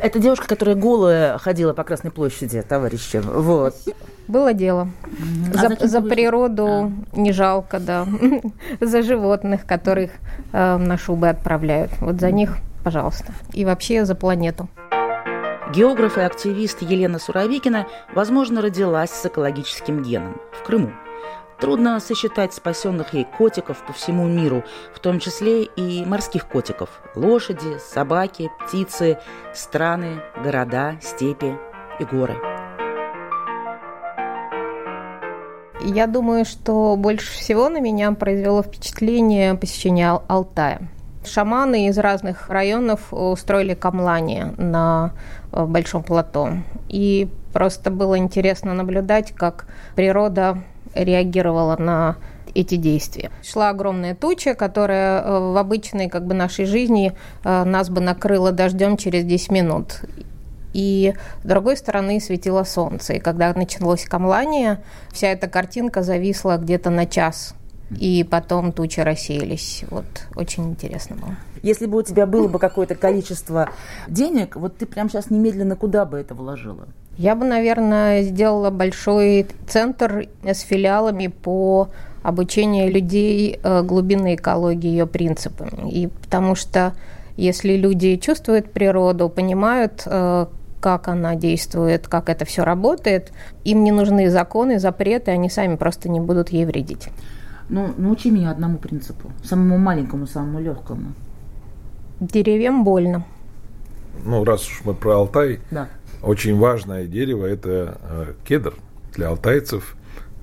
Это 0.01 0.19
девушка, 0.19 0.50
которая 0.50 0.75
голая 0.75 1.38
ходила 1.38 1.72
по 1.72 1.86
Красной 1.86 2.12
площади, 2.12 2.62
товарищи. 2.62 3.22
Вот. 3.24 3.74
Было 4.27 4.53
дело. 4.53 4.89
А 5.55 5.69
За, 5.69 5.88
за 5.88 6.01
природу 6.01 6.91
не 7.13 7.31
жалко, 7.31 7.79
да. 7.79 8.05
за 8.81 9.01
животных, 9.01 9.65
которых 9.65 10.12
э, 10.51 10.77
на 10.77 10.98
шубы 10.98 11.29
отправляют. 11.29 11.91
Вот 12.01 12.19
за 12.19 12.29
них, 12.31 12.57
пожалуйста. 12.84 13.31
И 13.53 13.63
вообще 13.63 14.03
за 14.03 14.13
планету. 14.13 14.67
Географ 15.74 16.17
и 16.17 16.22
активист 16.22 16.81
Елена 16.81 17.19
Суровикина, 17.19 17.88
возможно, 18.13 18.62
родилась 18.62 19.12
с 19.12 19.25
экологическим 19.25 20.03
геном 20.03 20.36
в 20.51 20.65
Крыму. 20.65 20.91
Трудно 21.60 22.00
сосчитать 22.00 22.54
спасенных 22.54 23.16
ей 23.16 23.26
котиков 23.26 23.78
по 23.84 23.92
всему 23.92 24.28
миру, 24.28 24.64
в 24.94 25.00
том 25.00 25.20
числе 25.20 25.64
и 25.64 26.06
морских 26.06 26.48
котиков. 26.48 27.02
Лошади, 27.16 27.80
собаки, 27.80 28.52
птицы, 28.60 29.18
страны, 29.56 30.22
города, 30.44 30.98
степи 31.02 31.58
и 32.00 32.04
горы. 32.04 32.36
Я 35.84 36.06
думаю, 36.06 36.46
что 36.46 36.96
больше 36.96 37.32
всего 37.32 37.70
на 37.70 37.80
меня 37.80 38.12
произвело 38.12 38.62
впечатление 38.62 39.56
посещение 39.56 40.10
Ал- 40.10 40.24
Алтая. 40.28 40.88
Шаманы 41.26 41.88
из 41.88 41.98
разных 41.98 42.50
районов 42.50 43.12
устроили 43.12 43.74
камлани 43.74 44.54
на 44.58 45.14
э, 45.52 45.66
Большом 45.66 46.04
плато. 46.04 46.50
И 46.88 47.28
просто 47.52 47.90
было 47.90 48.18
интересно 48.18 48.74
наблюдать, 48.74 49.34
как 49.34 49.66
природа 49.96 50.60
реагировала 50.94 51.77
на 51.77 52.17
эти 52.53 52.75
действия. 52.75 53.32
Шла 53.44 53.70
огромная 53.70 54.15
туча, 54.15 54.56
которая 54.56 55.22
э, 55.22 55.51
в 55.51 55.58
обычной 55.58 56.10
как 56.10 56.25
бы, 56.25 56.34
нашей 56.34 56.65
жизни 56.65 57.13
э, 57.44 57.63
нас 57.63 57.89
бы 57.89 58.01
накрыла 58.01 58.51
дождем 58.51 58.98
через 58.98 59.24
10 59.25 59.51
минут. 59.51 60.01
И 60.74 61.13
с 61.44 61.48
другой 61.48 61.77
стороны 61.77 62.20
светило 62.20 62.63
солнце. 62.63 63.13
И 63.13 63.20
когда 63.20 63.53
началось 63.53 64.06
камлание, 64.06 64.79
вся 65.12 65.29
эта 65.29 65.48
картинка 65.48 66.03
зависла 66.03 66.58
где-то 66.58 66.89
на 66.89 67.06
час. 67.06 67.56
И 67.91 68.25
потом 68.29 68.72
тучи 68.72 69.00
рассеялись. 69.00 69.86
Вот 69.89 70.06
очень 70.36 70.70
интересно 70.70 71.15
было. 71.15 71.36
Если 71.63 71.86
бы 71.86 72.00
у 72.00 72.01
тебя 72.01 72.25
было 72.25 72.48
бы 72.48 72.60
какое-то 72.60 72.96
количество 72.96 73.70
денег, 74.08 74.56
вот 74.56 74.77
ты 74.77 74.86
прямо 74.86 75.10
сейчас 75.10 75.29
немедленно 75.29 75.75
куда 75.75 76.06
бы 76.06 76.17
это 76.17 76.36
вложила? 76.36 76.88
Я 77.17 77.36
бы, 77.36 77.46
наверное, 77.46 78.24
сделала 78.24 78.70
большой 78.70 79.48
центр 79.67 80.27
с 80.44 80.60
филиалами 80.60 81.27
по 81.27 81.89
обучению 82.22 82.91
людей 82.91 83.60
э, 83.63 83.82
глубинной 83.84 84.36
экологии, 84.36 84.89
ее 84.89 85.08
принципами. 85.08 85.89
И 85.89 86.08
потому 86.08 86.56
что 86.56 86.94
если 87.38 87.75
люди 87.75 88.17
чувствуют 88.17 88.72
природу, 88.72 89.29
понимают, 89.29 90.03
э, 90.06 90.46
как 90.79 91.08
она 91.08 91.36
действует, 91.36 92.08
как 92.08 92.29
это 92.29 92.46
все 92.46 92.63
работает, 92.63 93.32
им 93.63 93.84
не 93.84 93.91
нужны 93.91 94.29
законы, 94.29 94.77
запреты, 94.77 95.32
они 95.32 95.50
сами 95.50 95.75
просто 95.75 96.10
не 96.10 96.20
будут 96.20 96.50
ей 96.50 96.65
вредить. 96.65 97.08
Ну, 97.69 97.93
научи 97.97 98.31
меня 98.31 98.51
одному 98.51 98.77
принципу. 98.77 99.31
Самому 99.43 99.77
маленькому, 99.77 100.25
самому 100.27 100.59
легкому. 100.59 101.13
Деревьям 102.19 102.83
больно. 102.83 103.25
Ну, 104.25 104.43
раз 104.43 104.67
уж 104.67 104.81
мы 104.86 104.93
про 104.93 105.17
Алтай, 105.17 105.59
Да. 105.69 105.89
очень 106.24 106.57
важное 106.57 107.05
дерево– 107.05 107.45
это 107.47 107.97
э, 108.01 108.33
кедр 108.45 108.74
для 109.13 109.29
алтайцев, 109.29 109.95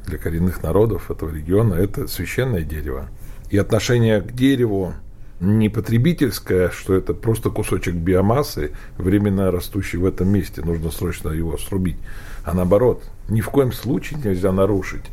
для 0.07 0.19
коренных 0.19 0.63
народов 0.63 1.11
этого 1.11 1.31
региона. 1.31 1.75
Это 1.75 2.07
священное 2.07 2.63
дерево. 2.63 3.09
И 3.51 3.59
отношение 3.59 4.21
к 4.21 4.33
дереву 4.33 4.93
не 5.41 5.69
потребительское, 5.69 6.69
что 6.71 6.95
это 6.95 7.15
просто 7.15 7.51
кусочек 7.51 7.95
биомассы, 7.95 8.73
временно 8.99 9.51
растущий 9.51 9.99
в 9.99 10.05
этом 10.07 10.29
месте, 10.29 10.63
нужно 10.63 10.91
срочно 10.91 11.31
его 11.31 11.57
срубить. 11.59 11.97
А 12.45 12.55
наоборот, 12.55 13.03
ни 13.29 13.41
в 13.41 13.49
коем 13.51 13.73
случае 13.73 14.21
нельзя 14.23 14.53
нарушить 14.53 15.05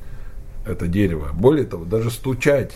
это 0.65 0.87
дерево. 0.87 1.29
Более 1.33 1.65
того, 1.65 1.85
даже 1.85 2.11
стучать 2.11 2.73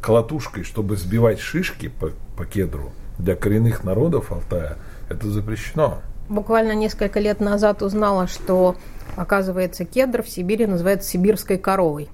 колотушкой, 0.00 0.64
чтобы 0.64 0.96
сбивать 0.96 1.40
шишки 1.40 1.88
по, 1.88 2.10
по 2.36 2.44
кедру, 2.44 2.92
для 3.18 3.34
коренных 3.34 3.84
народов 3.84 4.32
Алтая 4.32 4.76
это 5.08 5.28
запрещено. 5.28 6.02
Буквально 6.28 6.72
несколько 6.72 7.20
лет 7.20 7.40
назад 7.40 7.82
узнала, 7.82 8.26
что, 8.26 8.76
оказывается, 9.16 9.84
кедр 9.84 10.22
в 10.22 10.28
Сибири 10.28 10.66
называется 10.66 11.08
сибирской 11.08 11.58
коровой 11.58 12.08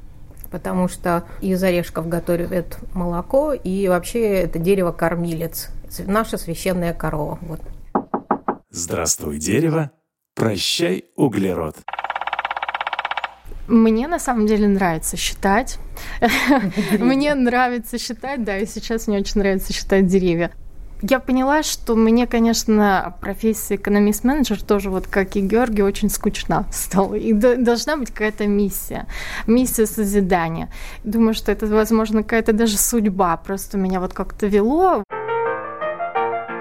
потому 0.52 0.86
что 0.86 1.24
из 1.40 1.60
орешков 1.62 2.08
готовят 2.08 2.78
молоко, 2.92 3.54
и 3.54 3.88
вообще 3.88 4.42
это 4.42 4.58
дерево-кормилец, 4.58 5.70
наша 6.06 6.36
священная 6.36 6.92
корова. 6.92 7.38
Вот. 7.40 7.60
Здравствуй, 8.70 9.38
дерево, 9.38 9.90
прощай, 10.34 11.06
углерод. 11.16 11.76
Мне 13.72 14.06
на 14.06 14.18
самом 14.18 14.46
деле 14.46 14.68
нравится 14.68 15.16
считать. 15.16 15.78
Мне 16.98 17.34
нравится 17.34 17.96
считать, 17.96 18.44
да, 18.44 18.58
и 18.58 18.66
сейчас 18.66 19.06
мне 19.06 19.18
очень 19.18 19.40
нравится 19.40 19.72
считать 19.72 20.06
деревья. 20.06 20.50
Я 21.00 21.20
поняла, 21.20 21.62
что 21.62 21.94
мне, 21.96 22.26
конечно, 22.26 23.16
профессия 23.22 23.76
экономист-менеджер 23.76 24.62
тоже, 24.62 24.90
вот 24.90 25.06
как 25.06 25.36
и 25.36 25.40
Георгий, 25.40 25.82
очень 25.82 26.10
скучна 26.10 26.66
стала. 26.70 27.14
И 27.14 27.32
должна 27.32 27.96
быть 27.96 28.10
какая-то 28.10 28.46
миссия, 28.46 29.06
миссия 29.46 29.86
созидания. 29.86 30.70
Думаю, 31.02 31.32
что 31.32 31.50
это, 31.50 31.64
возможно, 31.64 32.22
какая-то 32.22 32.52
даже 32.52 32.76
судьба. 32.76 33.38
Просто 33.38 33.78
меня 33.78 34.00
вот 34.00 34.12
как-то 34.12 34.48
вело. 34.48 35.02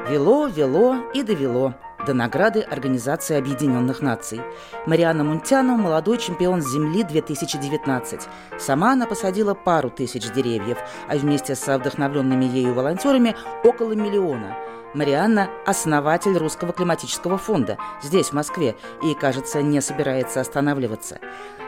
Вело, 0.10 0.48
вело 0.48 0.96
и 1.14 1.24
довело 1.24 1.74
до 2.06 2.14
награды 2.14 2.62
Организации 2.62 3.38
Объединенных 3.38 4.02
Наций. 4.02 4.42
Мариана 4.86 5.24
Мунтяну– 5.24 5.76
молодой 5.78 6.18
чемпион 6.18 6.62
Земли 6.62 7.04
2019. 7.04 8.22
Сама 8.60 8.94
она 8.94 9.06
посадила 9.06 9.54
пару 9.54 9.90
тысяч 9.90 10.32
деревьев, 10.32 10.78
а 11.08 11.16
вместе 11.16 11.56
со 11.56 11.78
вдохновленными 11.78 12.46
ею 12.46 12.74
волонтерами– 12.74 13.36
около 13.64 13.94
миллиона– 13.94 14.58
Марианна– 14.94 15.50
основатель 15.66 16.38
Русского 16.38 16.74
климатического 16.74 17.38
фонда 17.38 17.78
здесь, 18.02 18.30
в 18.30 18.34
Москве, 18.34 18.76
и, 19.02 19.14
кажется, 19.14 19.62
не 19.62 19.80
собирается 19.80 20.42
останавливаться. 20.42 21.20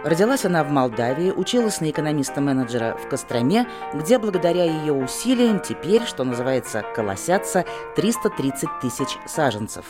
Родилась 0.04 0.44
она 0.44 0.64
в 0.64 0.70
Молдавии, 0.70 1.32
училась 1.32 1.80
на 1.80 1.90
экономиста-менеджера 1.90 2.98
в 2.98 3.08
Костроме, 3.08 3.68
где 3.94 4.20
благодаря 4.20 4.66
ее 4.66 4.92
усилиям 4.92 5.62
теперь, 5.62 6.04
что 6.06 6.26
называется, 6.26 6.84
колосятся 6.94 7.66
330 7.96 8.70
тысяч 8.82 9.18
саженцев. 9.26 9.86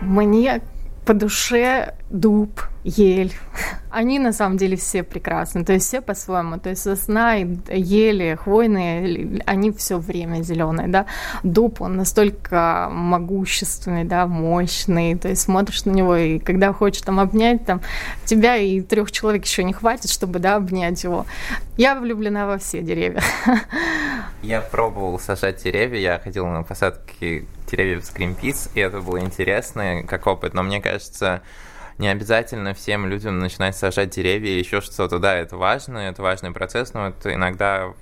Мне 0.00 0.62
по 1.04 1.14
душе 1.14 1.94
дуб, 2.10 2.62
ель. 2.84 3.32
Они 3.90 4.18
на 4.18 4.32
самом 4.32 4.56
деле 4.56 4.76
все 4.76 5.02
прекрасны, 5.02 5.64
то 5.64 5.72
есть 5.72 5.86
все 5.86 6.00
по-своему. 6.00 6.58
То 6.58 6.70
есть 6.70 6.82
сосна, 6.82 7.34
ели, 7.34 8.38
хвойные, 8.40 9.42
они 9.46 9.72
все 9.72 9.98
время 9.98 10.42
зеленые, 10.42 10.88
да. 10.88 11.06
Дуб, 11.42 11.80
он 11.80 11.96
настолько 11.96 12.88
могущественный, 12.90 14.04
да, 14.04 14.26
мощный, 14.26 15.16
то 15.16 15.28
есть 15.28 15.42
смотришь 15.42 15.84
на 15.84 15.90
него, 15.90 16.16
и 16.16 16.38
когда 16.38 16.72
хочешь 16.72 17.02
там 17.02 17.18
обнять, 17.18 17.66
там 17.66 17.80
тебя 18.24 18.56
и 18.56 18.80
трех 18.80 19.10
человек 19.10 19.44
еще 19.44 19.64
не 19.64 19.72
хватит, 19.72 20.10
чтобы, 20.10 20.38
да, 20.38 20.56
обнять 20.56 21.02
его. 21.02 21.26
Я 21.76 21.98
влюблена 21.98 22.46
во 22.46 22.58
все 22.58 22.82
деревья. 22.82 23.22
Я 24.42 24.60
пробовал 24.60 25.18
сажать 25.18 25.62
деревья, 25.62 25.98
я 25.98 26.18
ходил 26.18 26.46
на 26.46 26.62
посадки 26.62 27.46
деревьев 27.70 28.04
с 28.04 28.14
Greenpeace, 28.14 28.70
и 28.74 28.80
это 28.80 29.00
было 29.00 29.20
интересно 29.20 30.02
как 30.06 30.26
опыт, 30.26 30.54
но 30.54 30.62
мне 30.62 30.80
кажется, 30.80 31.42
не 32.00 32.08
обязательно 32.08 32.72
всем 32.72 33.06
людям 33.06 33.38
начинать 33.38 33.76
сажать 33.76 34.10
деревья, 34.10 34.58
еще 34.58 34.80
что-то, 34.80 35.18
да, 35.18 35.36
это 35.36 35.56
важно, 35.58 35.98
это 35.98 36.22
важный 36.22 36.50
процесс, 36.50 36.94
но 36.94 37.08
это 37.08 37.34
иногда 37.34 37.92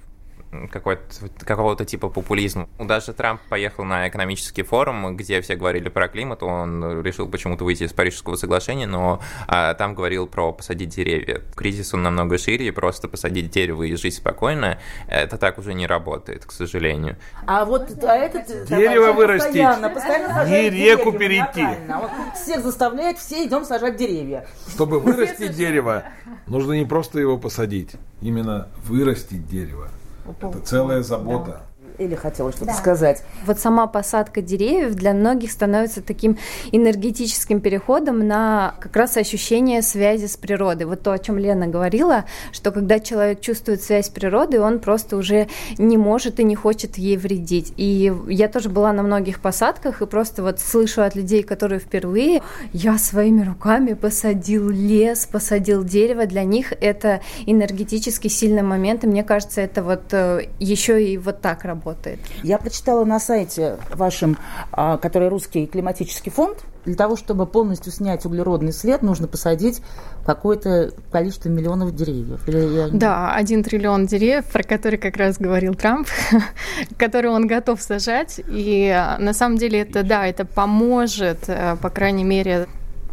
какого-то 0.70 1.84
типа 1.84 2.08
популизма. 2.08 2.68
Даже 2.78 3.12
Трамп 3.12 3.40
поехал 3.48 3.84
на 3.84 4.08
экономический 4.08 4.62
форум, 4.62 5.16
где 5.16 5.40
все 5.40 5.56
говорили 5.56 5.88
про 5.88 6.08
климат, 6.08 6.42
он 6.42 7.02
решил 7.02 7.28
почему-то 7.28 7.64
выйти 7.64 7.84
из 7.84 7.92
Парижского 7.92 8.36
соглашения, 8.36 8.86
но 8.86 9.20
а, 9.46 9.74
там 9.74 9.94
говорил 9.94 10.26
про 10.26 10.52
посадить 10.52 10.90
деревья. 10.90 11.42
Кризис 11.54 11.92
он 11.94 12.02
намного 12.02 12.38
шире, 12.38 12.68
и 12.68 12.70
просто 12.70 13.08
посадить 13.08 13.50
дерево 13.50 13.82
и 13.82 13.94
жить 13.96 14.14
спокойно, 14.14 14.78
это 15.08 15.36
так 15.36 15.58
уже 15.58 15.74
не 15.74 15.86
работает, 15.86 16.44
к 16.46 16.52
сожалению. 16.52 17.16
А 17.46 17.64
вот 17.64 18.02
а 18.02 18.16
этот 18.16 18.66
дерево 18.66 19.12
вырастить, 19.12 19.48
постоянно, 19.48 19.90
постоянно 19.90 20.48
не 20.48 20.70
реку 20.70 21.12
перейти. 21.12 21.66
Вот 21.88 22.10
всех 22.34 22.62
заставляет, 22.62 23.18
все 23.18 23.46
идем 23.46 23.64
сажать 23.64 23.96
деревья. 23.96 24.46
Чтобы 24.68 25.00
вырастить 25.00 25.54
дерево, 25.54 26.04
нужно 26.46 26.72
не 26.72 26.86
просто 26.86 27.18
его 27.18 27.36
посадить, 27.38 27.92
именно 28.20 28.68
вырастить 28.84 29.46
дерево. 29.46 29.90
Это 30.28 30.60
целая 30.60 31.02
забота. 31.02 31.50
Да 31.50 31.67
или 31.98 32.14
хотела 32.14 32.52
что-то 32.52 32.66
да. 32.66 32.74
сказать. 32.74 33.22
Вот 33.44 33.58
сама 33.58 33.86
посадка 33.86 34.40
деревьев 34.40 34.94
для 34.94 35.12
многих 35.12 35.50
становится 35.50 36.00
таким 36.00 36.38
энергетическим 36.70 37.60
переходом 37.60 38.26
на 38.26 38.74
как 38.80 38.94
раз 38.96 39.16
ощущение 39.16 39.82
связи 39.82 40.26
с 40.26 40.36
природой. 40.36 40.86
Вот 40.86 41.02
то, 41.02 41.12
о 41.12 41.18
чем 41.18 41.38
Лена 41.38 41.66
говорила, 41.66 42.24
что 42.52 42.70
когда 42.70 43.00
человек 43.00 43.40
чувствует 43.40 43.82
связь 43.82 44.06
с 44.06 44.10
природой, 44.10 44.60
он 44.60 44.78
просто 44.78 45.16
уже 45.16 45.48
не 45.76 45.96
может 45.96 46.38
и 46.40 46.44
не 46.44 46.54
хочет 46.54 46.98
ей 46.98 47.16
вредить. 47.16 47.72
И 47.76 48.12
я 48.28 48.48
тоже 48.48 48.68
была 48.68 48.92
на 48.92 49.02
многих 49.02 49.40
посадках 49.40 50.00
и 50.00 50.06
просто 50.06 50.42
вот 50.42 50.60
слышу 50.60 51.02
от 51.02 51.16
людей, 51.16 51.42
которые 51.42 51.80
впервые, 51.80 52.42
я 52.72 52.96
своими 52.98 53.44
руками 53.44 53.94
посадил 53.94 54.68
лес, 54.70 55.26
посадил 55.26 55.82
дерево. 55.82 56.26
Для 56.26 56.44
них 56.44 56.72
это 56.80 57.20
энергетически 57.46 58.28
сильный 58.28 58.62
момент, 58.62 59.04
и 59.04 59.06
мне 59.06 59.24
кажется, 59.24 59.60
это 59.60 59.82
вот 59.82 60.12
э, 60.12 60.48
еще 60.60 61.02
и 61.02 61.18
вот 61.18 61.40
так 61.40 61.64
работает 61.64 61.87
работает. 61.88 62.18
Я 62.42 62.58
прочитала 62.58 63.04
на 63.04 63.18
сайте 63.18 63.78
вашем, 63.94 64.36
а, 64.72 64.96
который 64.98 65.28
русский 65.28 65.66
климатический 65.66 66.30
фонд, 66.30 66.58
для 66.84 66.96
того, 66.96 67.16
чтобы 67.16 67.46
полностью 67.46 67.92
снять 67.92 68.24
углеродный 68.24 68.72
след, 68.72 69.02
нужно 69.02 69.28
посадить 69.28 69.82
какое-то 70.24 70.92
количество 71.12 71.50
миллионов 71.50 71.94
деревьев. 71.94 72.48
Или 72.48 72.58
я... 72.58 72.88
Да, 72.88 73.34
один 73.34 73.62
триллион 73.62 74.06
деревьев, 74.06 74.46
про 74.46 74.62
который 74.62 74.98
как 74.98 75.16
раз 75.16 75.38
говорил 75.38 75.74
Трамп, 75.74 76.08
который 76.96 77.30
он 77.30 77.46
готов 77.46 77.82
сажать. 77.82 78.40
И 78.48 78.88
а, 78.88 79.18
на 79.18 79.34
самом 79.34 79.58
деле 79.58 79.80
это, 79.80 80.02
да, 80.02 80.26
это 80.26 80.46
поможет, 80.46 81.48
э, 81.48 81.76
по 81.76 81.90
крайней 81.90 82.24
мере, 82.24 82.68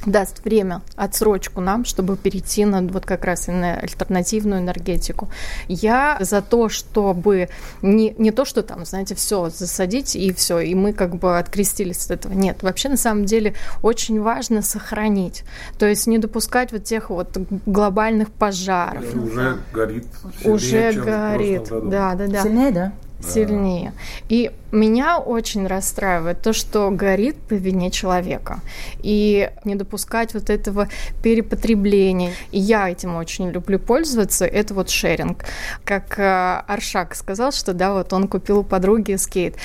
даст 0.05 0.43
время, 0.43 0.81
отсрочку 0.95 1.61
нам, 1.61 1.85
чтобы 1.85 2.17
перейти 2.17 2.65
на 2.65 2.81
вот 2.81 3.05
как 3.05 3.25
раз 3.25 3.47
на 3.47 3.75
альтернативную 3.75 4.61
энергетику. 4.61 5.29
Я 5.67 6.17
за 6.19 6.41
то, 6.41 6.69
чтобы 6.69 7.49
не, 7.81 8.15
не 8.17 8.31
то, 8.31 8.45
что 8.45 8.63
там, 8.63 8.85
знаете, 8.85 9.15
все 9.15 9.49
засадить 9.49 10.15
и 10.15 10.33
все, 10.33 10.59
и 10.59 10.75
мы 10.75 10.93
как 10.93 11.15
бы 11.15 11.37
открестились 11.37 12.05
от 12.05 12.11
этого. 12.11 12.33
Нет, 12.33 12.63
вообще 12.63 12.89
на 12.89 12.97
самом 12.97 13.25
деле 13.25 13.55
очень 13.81 14.21
важно 14.21 14.61
сохранить. 14.61 15.43
То 15.77 15.85
есть 15.85 16.07
не 16.07 16.17
допускать 16.17 16.71
вот 16.71 16.83
тех 16.83 17.09
вот 17.09 17.37
глобальных 17.65 18.31
пожаров. 18.31 19.03
Уже 19.15 19.57
горит. 19.73 20.07
Уже 20.43 20.93
горит. 20.93 21.69
Да, 21.69 22.15
да, 22.15 22.27
да. 22.27 22.43
Сильнее, 22.43 22.71
да? 22.71 22.91
Сильнее. 23.21 23.93
И 24.29 24.51
меня 24.71 25.19
очень 25.19 25.67
расстраивает 25.67 26.41
то, 26.41 26.53
что 26.53 26.89
горит 26.91 27.37
по 27.37 27.53
вине 27.53 27.91
человека. 27.91 28.59
И 29.01 29.49
не 29.63 29.75
допускать 29.75 30.33
вот 30.33 30.49
этого 30.49 30.89
перепотребления. 31.23 32.33
И 32.51 32.59
я 32.59 32.89
этим 32.89 33.15
очень 33.15 33.49
люблю 33.49 33.79
пользоваться. 33.79 34.45
Это 34.45 34.73
вот 34.73 34.89
шеринг. 34.89 35.45
Как 35.83 36.19
э, 36.19 36.63
Аршак 36.67 37.15
сказал, 37.15 37.51
что 37.51 37.73
да, 37.73 37.93
вот 37.93 38.11
он 38.13 38.27
купил 38.27 38.59
у 38.59 38.63
подруги 38.63 39.15
скейт. 39.15 39.55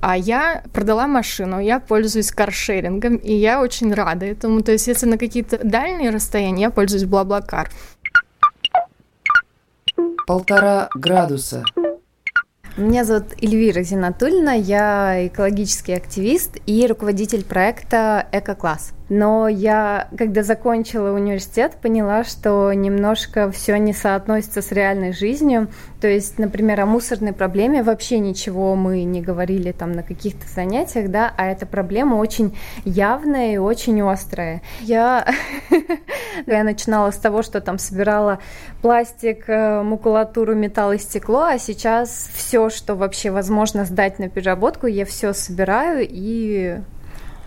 А 0.00 0.16
я 0.16 0.62
продала 0.72 1.06
машину, 1.06 1.60
я 1.60 1.80
пользуюсь 1.80 2.30
каршерингом, 2.30 3.16
и 3.16 3.32
я 3.32 3.60
очень 3.60 3.92
рада 3.92 4.26
этому. 4.26 4.62
То 4.62 4.72
есть 4.72 4.86
если 4.86 5.06
на 5.06 5.18
какие-то 5.18 5.58
дальние 5.64 6.10
расстояния, 6.10 6.64
я 6.64 6.70
пользуюсь 6.70 7.04
Блаблакар. 7.04 7.70
Полтора 10.26 10.88
градуса. 10.94 11.64
Меня 12.78 13.02
зовут 13.04 13.32
Эльвира 13.42 13.82
Зинатульна, 13.82 14.56
я 14.56 15.26
экологический 15.26 15.94
активист 15.94 16.58
и 16.64 16.86
руководитель 16.86 17.44
проекта 17.44 18.28
«Эко-класс». 18.30 18.92
Но 19.08 19.48
я, 19.48 20.08
когда 20.16 20.42
закончила 20.42 21.12
университет, 21.12 21.76
поняла, 21.80 22.24
что 22.24 22.72
немножко 22.72 23.50
все 23.50 23.76
не 23.78 23.92
соотносится 23.92 24.60
с 24.60 24.70
реальной 24.70 25.12
жизнью. 25.12 25.68
То 26.00 26.08
есть, 26.08 26.38
например, 26.38 26.80
о 26.80 26.86
мусорной 26.86 27.32
проблеме 27.32 27.82
вообще 27.82 28.18
ничего 28.18 28.74
мы 28.74 29.04
не 29.04 29.22
говорили 29.22 29.72
там 29.72 29.92
на 29.92 30.02
каких-то 30.02 30.46
занятиях, 30.46 31.10
да, 31.10 31.32
а 31.36 31.46
эта 31.46 31.64
проблема 31.64 32.16
очень 32.16 32.56
явная 32.84 33.54
и 33.54 33.56
очень 33.56 34.00
острая. 34.02 34.62
Я, 34.80 35.26
я 36.46 36.62
начинала 36.62 37.10
с 37.10 37.16
того, 37.16 37.42
что 37.42 37.60
там 37.60 37.78
собирала 37.78 38.38
пластик, 38.82 39.44
э, 39.48 39.82
макулатуру, 39.82 40.54
металл 40.54 40.92
и 40.92 40.98
стекло, 40.98 41.44
а 41.44 41.58
сейчас 41.58 42.30
все, 42.34 42.68
что 42.68 42.94
вообще 42.94 43.30
возможно 43.30 43.84
сдать 43.84 44.18
на 44.18 44.28
переработку, 44.28 44.86
я 44.86 45.04
все 45.04 45.32
собираю 45.32 46.06
и 46.08 46.78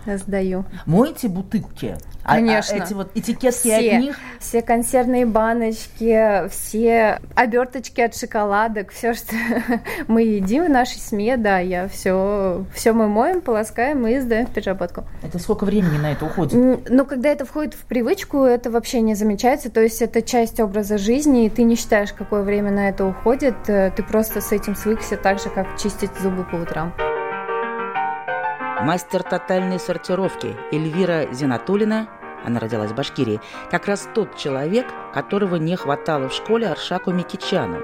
Сдаю. 0.05 0.65
Моете 0.85 1.27
бутылки? 1.27 1.97
А- 2.23 2.35
Конечно. 2.35 2.75
А, 2.75 2.83
эти 2.83 2.93
вот 2.93 3.11
этикетки 3.15 3.57
Все, 3.57 3.77
от 3.95 4.01
них? 4.01 4.19
все 4.39 4.61
консервные 4.61 5.25
баночки, 5.25 6.47
все 6.49 7.19
оберточки 7.35 8.01
от 8.01 8.15
шоколадок, 8.15 8.91
все, 8.91 9.13
что 9.13 9.35
мы 10.07 10.21
едим 10.21 10.65
в 10.65 10.69
нашей 10.69 10.99
семье, 10.99 11.37
да, 11.37 11.59
я 11.59 11.87
все, 11.87 12.63
все 12.73 12.93
мы 12.93 13.07
моем, 13.07 13.41
полоскаем 13.41 14.05
и 14.05 14.19
сдаем 14.19 14.45
в 14.45 14.51
переработку. 14.51 15.05
Это 15.23 15.39
сколько 15.39 15.65
времени 15.65 15.97
на 15.97 16.11
это 16.11 16.25
уходит? 16.25 16.53
Ну, 16.87 17.05
когда 17.05 17.29
это 17.29 17.45
входит 17.45 17.73
в 17.73 17.85
привычку, 17.85 18.43
это 18.43 18.69
вообще 18.69 19.01
не 19.01 19.15
замечается, 19.15 19.71
то 19.71 19.81
есть 19.81 20.01
это 20.01 20.21
часть 20.21 20.59
образа 20.59 20.97
жизни, 20.97 21.45
и 21.45 21.49
ты 21.49 21.63
не 21.63 21.75
считаешь, 21.75 22.13
какое 22.13 22.43
время 22.43 22.71
на 22.71 22.89
это 22.89 23.05
уходит, 23.05 23.55
э, 23.67 23.91
ты 23.95 24.03
просто 24.03 24.41
с 24.41 24.51
этим 24.51 24.75
свыкся 24.75 25.17
так 25.17 25.39
же, 25.39 25.49
как 25.49 25.79
чистить 25.79 26.11
зубы 26.21 26.43
по 26.43 26.55
утрам. 26.57 26.93
Мастер 28.83 29.21
тотальной 29.21 29.79
сортировки 29.79 30.57
Эльвира 30.71 31.31
Зинатулина, 31.31 32.09
она 32.43 32.59
родилась 32.59 32.89
в 32.89 32.95
Башкирии, 32.95 33.39
как 33.69 33.85
раз 33.85 34.09
тот 34.15 34.35
человек, 34.35 34.87
которого 35.13 35.57
не 35.57 35.75
хватало 35.75 36.29
в 36.29 36.33
школе 36.33 36.67
Аршаку 36.67 37.11
Микичану. 37.11 37.83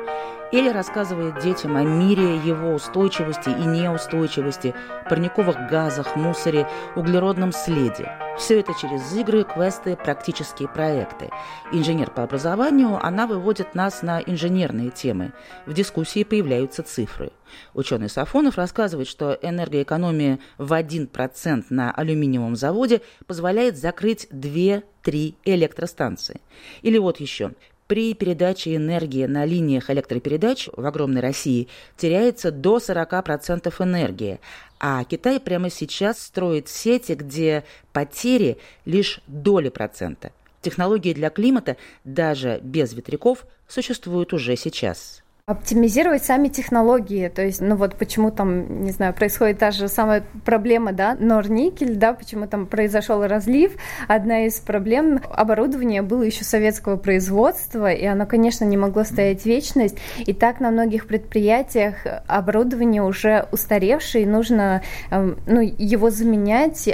Или 0.51 0.69
рассказывает 0.69 1.39
детям 1.41 1.75
о 1.75 1.83
мире 1.83 2.37
его 2.37 2.73
устойчивости 2.73 3.49
и 3.49 3.65
неустойчивости, 3.65 4.73
парниковых 5.09 5.69
газах, 5.69 6.15
мусоре, 6.15 6.67
углеродном 6.95 7.51
следе. 7.51 8.09
Все 8.37 8.61
это 8.61 8.73
через 8.79 9.13
игры, 9.13 9.43
квесты, 9.43 9.97
практические 9.97 10.69
проекты. 10.69 11.29
Инженер 11.73 12.11
по 12.11 12.23
образованию, 12.23 13.03
она 13.03 13.27
выводит 13.27 13.75
нас 13.75 14.03
на 14.03 14.21
инженерные 14.21 14.89
темы. 14.89 15.33
В 15.65 15.73
дискуссии 15.73 16.23
появляются 16.23 16.81
цифры. 16.81 17.31
Ученый 17.73 18.09
Сафонов 18.09 18.57
рассказывает, 18.57 19.09
что 19.09 19.37
энергоэкономия 19.41 20.39
в 20.57 20.71
1% 20.71 21.65
на 21.69 21.91
алюминиевом 21.91 22.55
заводе 22.55 23.01
позволяет 23.25 23.77
закрыть 23.77 24.27
2-3 24.31 25.35
электростанции. 25.43 26.39
Или 26.83 26.99
вот 26.99 27.19
еще. 27.19 27.51
При 27.87 28.13
передаче 28.13 28.75
энергии 28.75 29.25
на 29.25 29.45
линиях 29.45 29.89
электропередач 29.89 30.67
в 30.75 30.85
огромной 30.85 31.21
России 31.21 31.69
теряется 31.95 32.51
до 32.51 32.77
40% 32.77 33.73
энергии, 33.79 34.41
а 34.77 35.03
Китай 35.05 35.39
прямо 35.39 35.69
сейчас 35.69 36.21
строит 36.21 36.67
сети, 36.67 37.13
где 37.13 37.63
потери 37.93 38.57
лишь 38.83 39.21
доли 39.27 39.69
процента. 39.69 40.33
Технологии 40.61 41.13
для 41.13 41.29
климата 41.29 41.77
даже 42.03 42.59
без 42.61 42.91
ветряков 42.93 43.45
существуют 43.69 44.33
уже 44.33 44.57
сейчас. 44.57 45.23
Оптимизировать 45.49 46.25
сами 46.25 46.49
технологии, 46.49 47.29
то 47.29 47.41
есть, 47.41 47.61
ну 47.61 47.77
вот 47.77 47.95
почему 47.95 48.31
там, 48.31 48.83
не 48.83 48.91
знаю, 48.91 49.13
происходит 49.13 49.59
та 49.59 49.71
же 49.71 49.87
самая 49.87 50.25
проблема, 50.43 50.91
да, 50.91 51.15
Норникель, 51.17 51.95
да, 51.95 52.11
почему 52.11 52.47
там 52.47 52.65
произошел 52.65 53.25
разлив. 53.25 53.71
Одна 54.09 54.45
из 54.45 54.55
проблем 54.59 55.21
оборудования 55.31 56.01
было 56.01 56.23
еще 56.23 56.43
советского 56.43 56.97
производства, 56.97 57.89
и 57.89 58.03
оно, 58.03 58.25
конечно, 58.25 58.65
не 58.65 58.75
могло 58.75 59.05
стоять 59.05 59.45
вечность. 59.45 59.97
И 60.17 60.33
так 60.33 60.59
на 60.59 60.69
многих 60.69 61.07
предприятиях 61.07 62.05
оборудование 62.27 63.01
уже 63.01 63.47
устаревшее, 63.53 64.25
и 64.25 64.27
нужно, 64.27 64.81
эм, 65.11 65.39
ну, 65.47 65.61
его 65.61 66.09
заменять. 66.09 66.89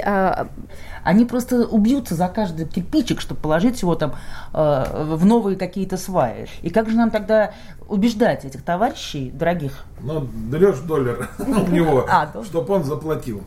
Они 1.04 1.24
просто 1.26 1.66
убьются 1.66 2.14
за 2.14 2.28
каждый 2.28 2.66
кирпичик, 2.66 3.20
чтобы 3.20 3.40
положить 3.40 3.82
его 3.82 3.94
там 3.94 4.14
э, 4.52 5.14
в 5.14 5.24
новые 5.24 5.56
какие-то 5.56 5.96
сваи. 5.96 6.48
И 6.62 6.70
как 6.70 6.88
же 6.88 6.96
нам 6.96 7.10
тогда 7.10 7.52
убеждать 7.88 8.44
этих 8.44 8.62
товарищей, 8.62 9.30
дорогих? 9.30 9.84
Ну, 10.00 10.26
дрешь 10.50 10.80
доллар 10.80 11.28
у 11.38 11.70
него, 11.70 12.06
А, 12.08 12.32
чтобы 12.44 12.74
он 12.74 12.84
заплатил. 12.84 13.42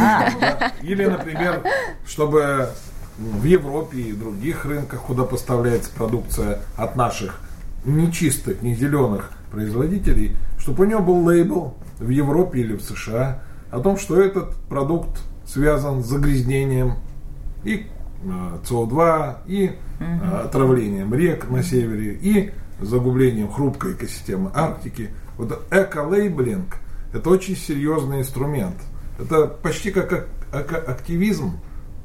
А. 0.00 0.28
Или, 0.82 1.06
например, 1.06 1.62
чтобы 2.06 2.68
в 3.18 3.44
Европе 3.44 3.98
и 3.98 4.12
других 4.12 4.64
рынках, 4.64 5.02
куда 5.02 5.24
поставляется 5.24 5.90
продукция 5.90 6.60
от 6.76 6.96
наших 6.96 7.40
нечистых, 7.84 8.62
не 8.62 8.74
зеленых 8.74 9.30
производителей, 9.50 10.36
чтобы 10.58 10.84
у 10.84 10.88
него 10.88 11.00
был 11.00 11.24
лейбл 11.24 11.74
в 11.98 12.08
Европе 12.08 12.60
или 12.60 12.74
в 12.76 12.82
США 12.82 13.42
о 13.70 13.80
том, 13.80 13.98
что 13.98 14.20
этот 14.20 14.54
продукт 14.68 15.20
связан 15.46 16.02
с 16.02 16.06
загрязнением 16.06 16.94
и 17.64 17.86
э, 18.24 18.58
СО2, 18.64 19.36
и 19.46 19.72
э, 20.00 20.40
отравлением 20.44 21.14
рек 21.14 21.48
на 21.50 21.62
севере, 21.62 22.14
и 22.20 22.52
загублением 22.80 23.50
хрупкой 23.50 23.92
экосистемы 23.92 24.50
Арктики. 24.54 25.10
Вот 25.38 25.66
эко-лейблинг– 25.70 26.76
это 27.12 27.30
очень 27.30 27.56
серьезный 27.56 28.20
инструмент. 28.20 28.76
Это 29.18 29.46
почти 29.46 29.90
как 29.90 30.12
ак- 30.12 30.28
ак- 30.52 30.88
активизм, 30.88 31.52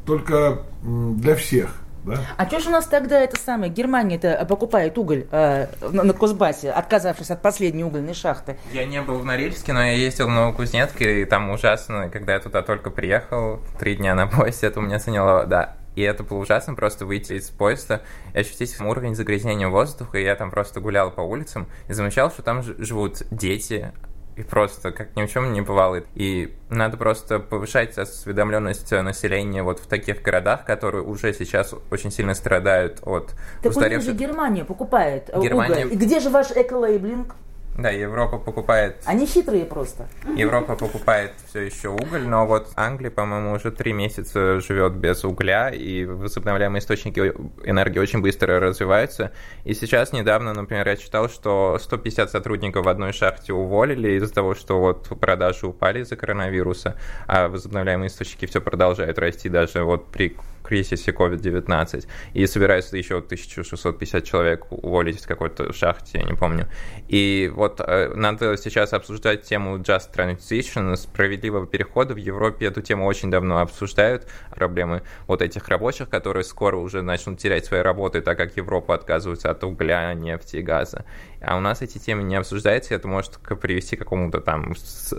только 0.05 0.59
для 0.83 1.35
всех. 1.35 1.75
Да? 2.05 2.17
а 2.37 2.45
что 2.47 2.59
же 2.59 2.69
у 2.69 2.71
нас 2.71 2.85
тогда 2.85 3.19
это 3.19 3.37
самое, 3.39 3.71
Германия-то 3.71 4.45
покупает 4.47 4.97
уголь 4.97 5.27
э, 5.31 5.67
на, 5.81 6.03
на 6.03 6.13
Кузбассе, 6.13 6.71
отказавшись 6.71 7.31
от 7.31 7.41
последней 7.41 7.83
угольной 7.83 8.13
шахты? 8.13 8.57
Я 8.71 8.85
не 8.85 9.01
был 9.01 9.19
в 9.19 9.25
Норильске, 9.25 9.73
но 9.73 9.83
я 9.83 9.93
ездил 9.93 10.27
в 10.27 10.31
Новокузнецке, 10.31 11.21
и 11.21 11.25
там 11.25 11.49
ужасно, 11.49 12.09
когда 12.09 12.33
я 12.33 12.39
туда 12.39 12.61
только 12.61 12.89
приехал, 12.89 13.59
три 13.79 13.95
дня 13.95 14.15
на 14.15 14.27
поезде, 14.27 14.67
это 14.67 14.79
у 14.79 14.83
меня 14.83 14.99
заняло, 14.99 15.45
да. 15.45 15.75
И 15.95 16.01
это 16.01 16.23
было 16.23 16.37
ужасно, 16.37 16.75
просто 16.75 17.05
выйти 17.05 17.33
из 17.33 17.49
поезда 17.49 18.03
и 18.33 18.39
ощутить 18.39 18.79
уровень 18.79 19.15
загрязнения 19.15 19.67
воздуха. 19.67 20.17
И 20.17 20.23
я 20.23 20.35
там 20.35 20.49
просто 20.49 20.79
гулял 20.79 21.11
по 21.11 21.21
улицам 21.21 21.67
и 21.89 21.93
замечал, 21.93 22.31
что 22.31 22.41
там 22.41 22.63
живут 22.63 23.23
дети, 23.31 23.91
и 24.39 24.43
просто 24.43 24.91
как 24.91 25.15
ни 25.17 25.25
в 25.25 25.31
чем 25.31 25.51
не 25.51 25.61
бывало. 25.61 26.01
И 26.15 26.55
надо 26.69 26.95
просто 26.95 27.39
повышать 27.39 27.97
осведомленность 27.97 28.89
населения 28.91 29.63
вот 29.63 29.79
в 29.79 29.87
таких 29.87 30.21
городах, 30.21 30.65
которые 30.65 31.03
уже 31.03 31.33
сейчас 31.33 31.75
очень 31.91 32.09
сильно 32.09 32.33
страдают 32.33 32.99
от 33.03 33.27
Так 33.27 33.35
у 33.35 33.35
них 33.35 33.63
же 33.63 33.69
устаревших... 33.69 34.15
Германия 34.15 34.63
покупает 34.63 35.29
э, 35.29 35.41
Германия- 35.41 35.85
уголь. 35.85 35.93
И 35.93 35.97
где 35.97 36.21
же 36.21 36.29
ваш 36.29 36.51
эко-лейблинг? 36.51 37.35
Да, 37.81 37.89
Европа 37.89 38.37
покупает 38.37 38.97
Они 39.05 39.25
хитрые 39.25 39.65
просто. 39.65 40.07
Европа 40.35 40.75
покупает 40.75 41.31
все 41.47 41.61
еще 41.61 41.89
уголь, 41.89 42.27
но 42.27 42.45
вот 42.45 42.69
Англия, 42.75 43.09
по-моему, 43.09 43.53
уже 43.53 43.71
три 43.71 43.93
месяца 43.93 44.59
живет 44.59 44.93
без 44.93 45.23
угля, 45.23 45.69
и 45.69 46.05
возобновляемые 46.05 46.79
источники 46.79 47.19
энергии 47.63 47.99
очень 47.99 48.21
быстро 48.21 48.59
развиваются. 48.59 49.31
И 49.63 49.73
сейчас 49.73 50.11
недавно, 50.11 50.53
например, 50.53 50.87
я 50.87 50.97
читал, 50.97 51.29
что 51.29 51.77
150 51.79 52.31
сотрудников 52.31 52.85
в 52.85 52.89
одной 52.89 53.13
шахте 53.13 53.53
уволили 53.53 54.11
из-за 54.17 54.33
того, 54.33 54.55
что 54.55 54.79
вот 54.79 55.07
продажи 55.19 55.67
упали 55.67 56.01
из-за 56.01 56.15
коронавируса, 56.15 56.97
а 57.27 57.47
возобновляемые 57.47 58.07
источники 58.07 58.45
все 58.45 58.59
продолжают 58.61 59.17
расти 59.17 59.49
даже 59.49 59.83
вот 59.83 60.07
при 60.07 60.35
кризисе 60.69 61.11
COVID-19. 61.11 62.07
И 62.33 62.45
собираются 62.45 62.95
еще 62.95 63.17
1650 63.17 64.23
человек 64.23 64.71
уволить 64.71 65.21
в 65.21 65.27
какой-то 65.27 65.73
шахте, 65.73 66.19
я 66.19 66.23
не 66.23 66.33
помню. 66.33 66.67
И 67.07 67.51
вот 67.53 67.81
э, 67.81 68.13
надо 68.15 68.55
сейчас 68.57 68.93
обсуждать 68.93 69.41
тему 69.41 69.77
Just 69.77 70.13
Transition, 70.15 70.95
справедливого 70.95 71.65
перехода. 71.65 72.13
В 72.13 72.17
Европе 72.17 72.67
эту 72.67 72.81
тему 72.81 73.05
очень 73.05 73.31
давно 73.31 73.59
обсуждают, 73.59 74.27
проблемы 74.51 75.01
вот 75.27 75.41
этих 75.41 75.67
рабочих, 75.67 76.09
которые 76.09 76.43
скоро 76.43 76.77
уже 76.77 77.01
начнут 77.01 77.39
терять 77.39 77.65
свои 77.65 77.81
работы, 77.81 78.21
так 78.21 78.37
как 78.37 78.55
Европа 78.57 78.93
отказывается 78.93 79.49
от 79.49 79.63
угля, 79.63 80.13
нефти 80.13 80.57
и 80.57 80.61
газа. 80.61 81.03
А 81.41 81.57
у 81.57 81.59
нас 81.59 81.81
эти 81.81 81.97
темы 81.97 82.23
не 82.23 82.35
обсуждаются, 82.35 82.93
это 82.93 83.07
может 83.07 83.39
привести 83.61 83.95
к 83.95 83.99
какому-то 83.99 84.39
там 84.39 84.73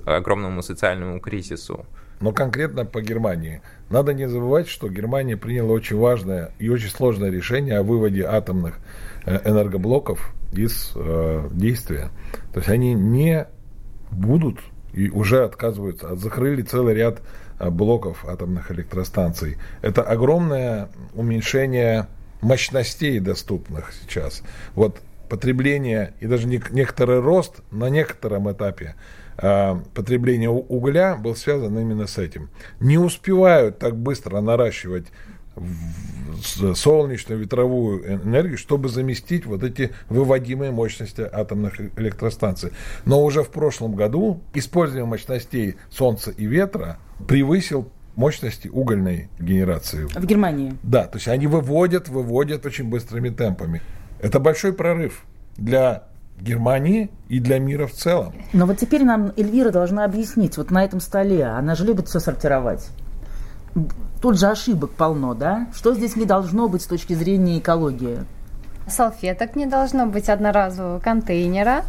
огромному 0.07 0.63
социальному 0.63 1.19
кризису. 1.21 1.87
Но 2.21 2.33
конкретно 2.33 2.85
по 2.85 3.01
Германии. 3.01 3.63
Надо 3.89 4.13
не 4.13 4.29
забывать, 4.29 4.69
что 4.69 4.89
Германия 4.89 5.37
приняла 5.37 5.73
очень 5.73 5.97
важное 5.97 6.53
и 6.59 6.69
очень 6.69 6.91
сложное 6.91 7.31
решение 7.31 7.79
о 7.79 7.83
выводе 7.83 8.25
атомных 8.25 8.79
э, 9.25 9.41
энергоблоков 9.45 10.33
из 10.53 10.93
э, 10.95 11.49
действия. 11.53 12.11
То 12.53 12.61
есть 12.61 12.69
они 12.69 12.93
не 12.93 13.47
будут 14.11 14.59
и 14.93 15.09
уже 15.09 15.45
отказываются, 15.45 16.11
от- 16.11 16.19
закрыли 16.19 16.61
целый 16.63 16.95
ряд 16.95 17.23
э, 17.59 17.71
блоков 17.71 18.27
атомных 18.29 18.71
электростанций. 18.71 19.57
Это 19.81 20.03
огромное 20.03 20.91
уменьшение 21.15 22.07
мощностей 22.43 23.19
доступных 23.21 23.93
сейчас. 23.93 24.43
Вот 24.75 25.01
потребление 25.31 26.13
и 26.21 26.27
даже 26.27 26.49
нек- 26.49 26.73
некоторый 26.73 27.21
рост 27.21 27.61
на 27.71 27.89
некотором 27.89 28.51
этапе 28.53 28.95
потребления 29.95 30.49
у- 30.51 30.67
угля 30.69 31.17
был 31.17 31.35
связан 31.35 31.79
именно 31.79 32.07
с 32.07 32.19
этим. 32.19 32.51
Не 32.81 32.99
успевают 32.99 33.79
так 33.79 33.97
быстро 33.97 34.41
наращивать 34.41 35.07
солнечную, 36.75 37.41
ветровую 37.41 38.03
э- 38.05 38.15
энергию, 38.25 38.57
чтобы 38.59 38.89
заместить 38.89 39.47
вот 39.47 39.63
эти 39.63 39.91
выводимые 40.09 40.71
мощности 40.71 41.23
атомных 41.23 41.81
э- 41.81 41.91
электростанций. 41.97 42.71
Но 43.05 43.23
уже 43.25 43.43
в 43.43 43.51
прошлом 43.51 43.95
году 43.95 44.41
использование 44.55 45.07
мощностей 45.07 45.77
солнца 45.91 46.31
и 46.31 46.47
ветра 46.47 46.99
превысил 47.27 47.91
мощности 48.17 48.69
угольной 48.69 49.29
генерации. 49.39 50.05
В 50.05 50.25
Германии. 50.27 50.75
Да, 50.83 51.05
то 51.05 51.17
есть 51.17 51.29
они 51.29 51.47
выводят, 51.47 52.09
выводят 52.09 52.65
очень 52.67 52.85
быстрыми 52.89 53.31
темпами. 53.31 53.83
Это 54.21 54.39
большой 54.39 54.73
прорыв 54.73 55.25
для 55.57 56.05
Германии 56.43 57.11
и 57.29 57.41
для 57.41 57.59
мира 57.59 57.87
в 57.87 57.93
целом. 57.93 58.35
Но 58.53 58.67
вот 58.67 58.79
теперь 58.79 59.05
нам 59.05 59.33
Эльвира 59.37 59.71
должна 59.71 60.05
объяснить, 60.05 60.57
вот 60.57 60.71
на 60.71 60.85
этом 60.85 61.01
столе, 61.01 61.45
она 61.47 61.75
же 61.75 61.85
любит 61.85 62.09
все 62.09 62.21
сортировать. 62.21 62.89
тут 64.21 64.39
же 64.39 64.47
ошибок 64.47 64.91
полно, 64.93 65.35
да? 65.35 65.69
Что 65.75 65.95
здесь 65.95 66.17
не 66.17 66.25
должно 66.25 66.69
быть 66.69 66.83
с 66.83 66.87
точки 66.87 67.15
зрения 67.15 67.59
экологии? 67.59 68.21
Салфеток 68.89 69.57
не 69.57 69.67
должно 69.67 70.07
быть 70.07 70.29
одноразового 70.29 70.99
контейнера. 70.99 71.85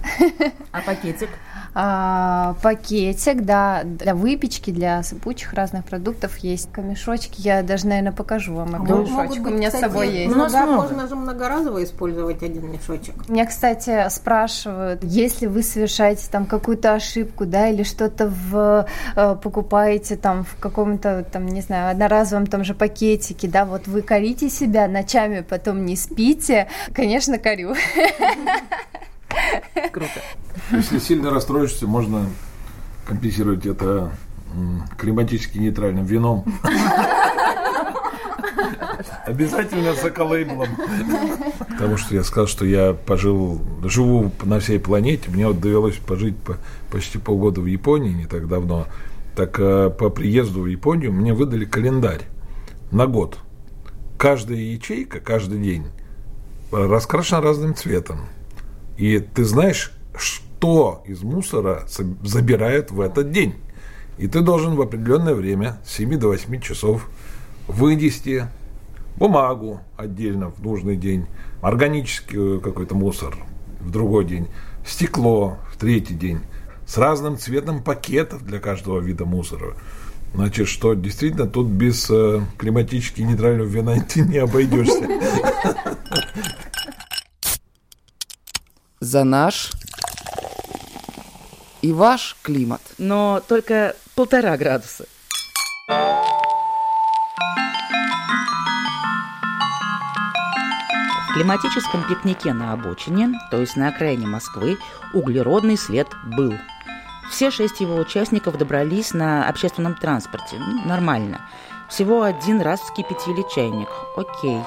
А 0.72 0.82
пакетик? 0.82 1.30
А, 1.74 2.56
пакетик, 2.62 3.44
да, 3.44 3.84
для 3.86 4.14
выпечки, 4.14 4.72
для 4.72 5.04
сыпучих 5.04 5.54
разных 5.54 5.86
продуктов 5.86 6.38
есть 6.40 6.70
камешочки. 6.72 7.40
Я 7.42 7.64
даже, 7.64 7.88
наверное, 7.88 8.12
покажу 8.12 8.56
вам. 8.56 8.76
А 8.76 8.86
камешочек 8.86 9.48
у 9.48 9.50
меня 9.50 9.70
кстати, 9.70 9.84
с 9.84 9.88
собой 9.88 10.10
есть. 10.10 10.36
Много, 10.36 10.66
можно 10.66 11.08
же 11.08 11.16
многоразово 11.16 11.84
использовать 11.84 12.44
один 12.44 12.70
мешочек. 12.72 13.30
Меня, 13.30 13.46
кстати, 13.46 14.10
спрашивают, 14.10 15.04
если 15.04 15.48
вы 15.48 15.64
совершаете 15.64 16.30
там 16.30 16.46
какую-то 16.46 16.94
ошибку, 16.94 17.46
да, 17.46 17.70
или 17.70 17.84
что-то 17.84 18.28
в 18.28 18.86
э, 19.16 19.36
покупаете 19.42 20.18
там 20.18 20.44
в 20.44 20.58
каком-то 20.60 21.26
там, 21.32 21.48
не 21.48 21.62
знаю, 21.62 21.92
одноразовом 21.92 22.48
том 22.48 22.66
же 22.66 22.74
пакетике, 22.74 23.48
да, 23.48 23.64
вот 23.64 23.88
вы 23.88 24.02
корите 24.02 24.50
себя 24.50 24.90
ночами, 24.90 25.46
потом 25.48 25.86
не 25.86 25.96
спите, 25.96 26.68
конечно, 26.94 27.38
корю. 27.38 27.76
Круто. 29.92 30.22
Если 30.72 31.00
сильно 31.00 31.30
расстроишься, 31.30 31.88
можно 31.88 32.28
компенсировать 33.06 33.66
это 33.66 34.12
климатически 34.98 35.58
нейтральным 35.58 36.06
вином. 36.06 36.46
Обязательно 39.26 39.94
с 39.94 40.04
эколейблом. 40.04 40.68
Потому 41.70 41.98
что 41.98 42.16
я 42.16 42.24
сказал, 42.24 42.48
что 42.48 42.66
я 42.66 42.94
пожил, 42.94 43.62
живу 43.84 44.32
на 44.44 44.60
всей 44.60 44.80
планете. 44.80 45.30
Мне 45.30 45.48
вот 45.48 45.60
довелось 45.60 45.96
пожить 45.96 46.38
по, 46.38 46.58
почти 46.92 47.18
полгода 47.18 47.62
в 47.62 47.66
Японии 47.66 48.12
не 48.12 48.26
так 48.26 48.48
давно. 48.48 48.88
Так 49.36 49.60
э, 49.60 49.90
по 49.90 50.10
приезду 50.10 50.62
в 50.62 50.68
Японию 50.68 51.14
мне 51.14 51.34
выдали 51.34 51.66
календарь 51.66 52.22
на 52.92 53.08
год. 53.08 53.38
Каждая 54.18 54.58
ячейка, 54.58 55.20
каждый 55.20 55.60
день 55.60 55.86
раскрашена 56.72 57.42
разным 57.42 57.76
цветом. 57.76 58.28
И 59.02 59.18
ты 59.18 59.46
знаешь, 59.46 59.92
что 60.16 61.04
из 61.08 61.24
мусора 61.24 61.88
забирают 62.22 62.92
в 62.92 63.02
этот 63.02 63.32
день. 63.32 63.56
И 64.20 64.28
ты 64.28 64.42
должен 64.42 64.76
в 64.76 64.82
определенное 64.82 65.34
время, 65.34 65.80
с 65.84 65.94
7 65.94 66.20
до 66.20 66.28
8 66.28 66.62
часов, 66.62 67.10
вынести 67.68 68.46
бумагу 69.18 69.82
отдельно 69.98 70.52
в 70.52 70.62
нужный 70.62 70.98
день, 70.98 71.26
органический 71.64 72.60
какой-то 72.60 72.94
мусор 72.94 73.36
в 73.80 73.90
другой 73.90 74.24
день, 74.24 74.50
стекло 74.86 75.58
в 75.74 75.78
третий 75.78 76.14
день, 76.14 76.42
с 76.86 76.96
разным 77.00 77.40
цветом 77.40 77.82
пакетов 77.82 78.46
для 78.46 78.60
каждого 78.60 79.00
вида 79.00 79.26
мусора. 79.26 79.74
Значит, 80.36 80.68
что 80.68 80.94
действительно 80.94 81.48
тут 81.48 81.66
без 81.70 82.08
э, 82.12 82.42
климатически 82.60 83.22
нейтрального 83.22 83.68
вина 83.68 84.00
ты 84.08 84.22
не 84.22 84.38
обойдешься. 84.38 85.08
за 89.12 89.26
наш 89.26 89.72
и 91.82 91.92
ваш 91.92 92.38
климат. 92.42 92.82
Но 92.98 93.42
только 93.46 93.96
полтора 94.16 94.56
градуса. 94.56 95.06
В 101.28 101.34
климатическом 101.34 102.08
пикнике 102.08 102.54
на 102.54 102.72
обочине, 102.72 103.34
то 103.52 103.60
есть 103.60 103.76
на 103.76 103.90
окраине 103.90 104.28
Москвы, 104.28 104.78
углеродный 105.14 105.78
след 105.78 106.08
был. 106.38 106.54
Все 107.30 107.52
шесть 107.52 107.82
его 107.82 107.96
участников 107.96 108.58
добрались 108.58 109.14
на 109.14 109.48
общественном 109.50 109.96
транспорте. 109.96 110.58
Ну, 110.58 110.86
нормально. 110.86 111.42
Всего 111.90 112.24
один 112.24 112.62
раз 112.62 112.80
вскипятили 112.80 113.44
чайник. 113.54 113.90
Окей 114.16 114.62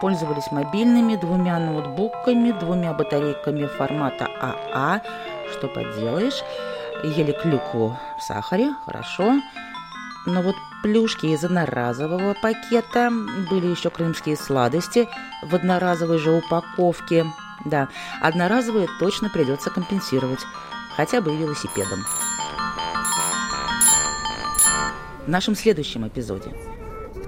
пользовались 0.00 0.50
мобильными, 0.50 1.16
двумя 1.16 1.58
ноутбуками, 1.58 2.52
двумя 2.52 2.92
батарейками 2.92 3.66
формата 3.66 4.28
АА. 4.40 5.00
Что 5.52 5.68
поделаешь? 5.68 6.42
Ели 7.04 7.32
клюкву 7.32 7.96
в 8.18 8.22
сахаре, 8.22 8.74
хорошо. 8.84 9.40
Но 10.26 10.42
вот 10.42 10.56
плюшки 10.82 11.26
из 11.26 11.44
одноразового 11.44 12.34
пакета, 12.34 13.10
были 13.50 13.66
еще 13.66 13.90
крымские 13.90 14.36
сладости 14.36 15.08
в 15.42 15.54
одноразовой 15.54 16.18
же 16.18 16.32
упаковке. 16.32 17.24
Да, 17.64 17.88
одноразовые 18.20 18.88
точно 19.00 19.30
придется 19.30 19.70
компенсировать, 19.70 20.40
хотя 20.96 21.20
бы 21.20 21.34
велосипедом. 21.34 22.04
В 25.26 25.28
нашем 25.28 25.54
следующем 25.54 26.06
эпизоде 26.06 26.54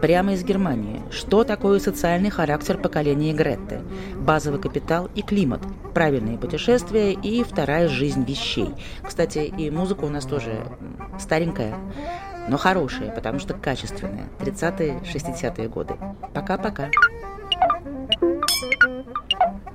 Прямо 0.00 0.32
из 0.32 0.44
Германии. 0.44 1.02
Что 1.10 1.44
такое 1.44 1.78
социальный 1.78 2.30
характер 2.30 2.78
поколения 2.78 3.34
Гретты? 3.34 3.80
Базовый 4.16 4.58
капитал 4.58 5.10
и 5.14 5.20
климат. 5.20 5.60
Правильные 5.92 6.38
путешествия 6.38 7.12
и 7.12 7.42
вторая 7.44 7.86
жизнь 7.86 8.24
вещей. 8.24 8.70
Кстати, 9.06 9.40
и 9.40 9.70
музыка 9.70 10.04
у 10.04 10.08
нас 10.08 10.24
тоже 10.24 10.64
старенькая, 11.18 11.74
но 12.48 12.56
хорошая, 12.56 13.10
потому 13.10 13.38
что 13.38 13.52
качественная. 13.52 14.28
30-е, 14.40 15.00
60-е 15.00 15.68
годы. 15.68 15.94
Пока-пока. 16.32 16.88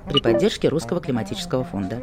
При 0.08 0.20
поддержке 0.20 0.68
Русского 0.68 1.00
климатического 1.00 1.62
фонда. 1.62 2.02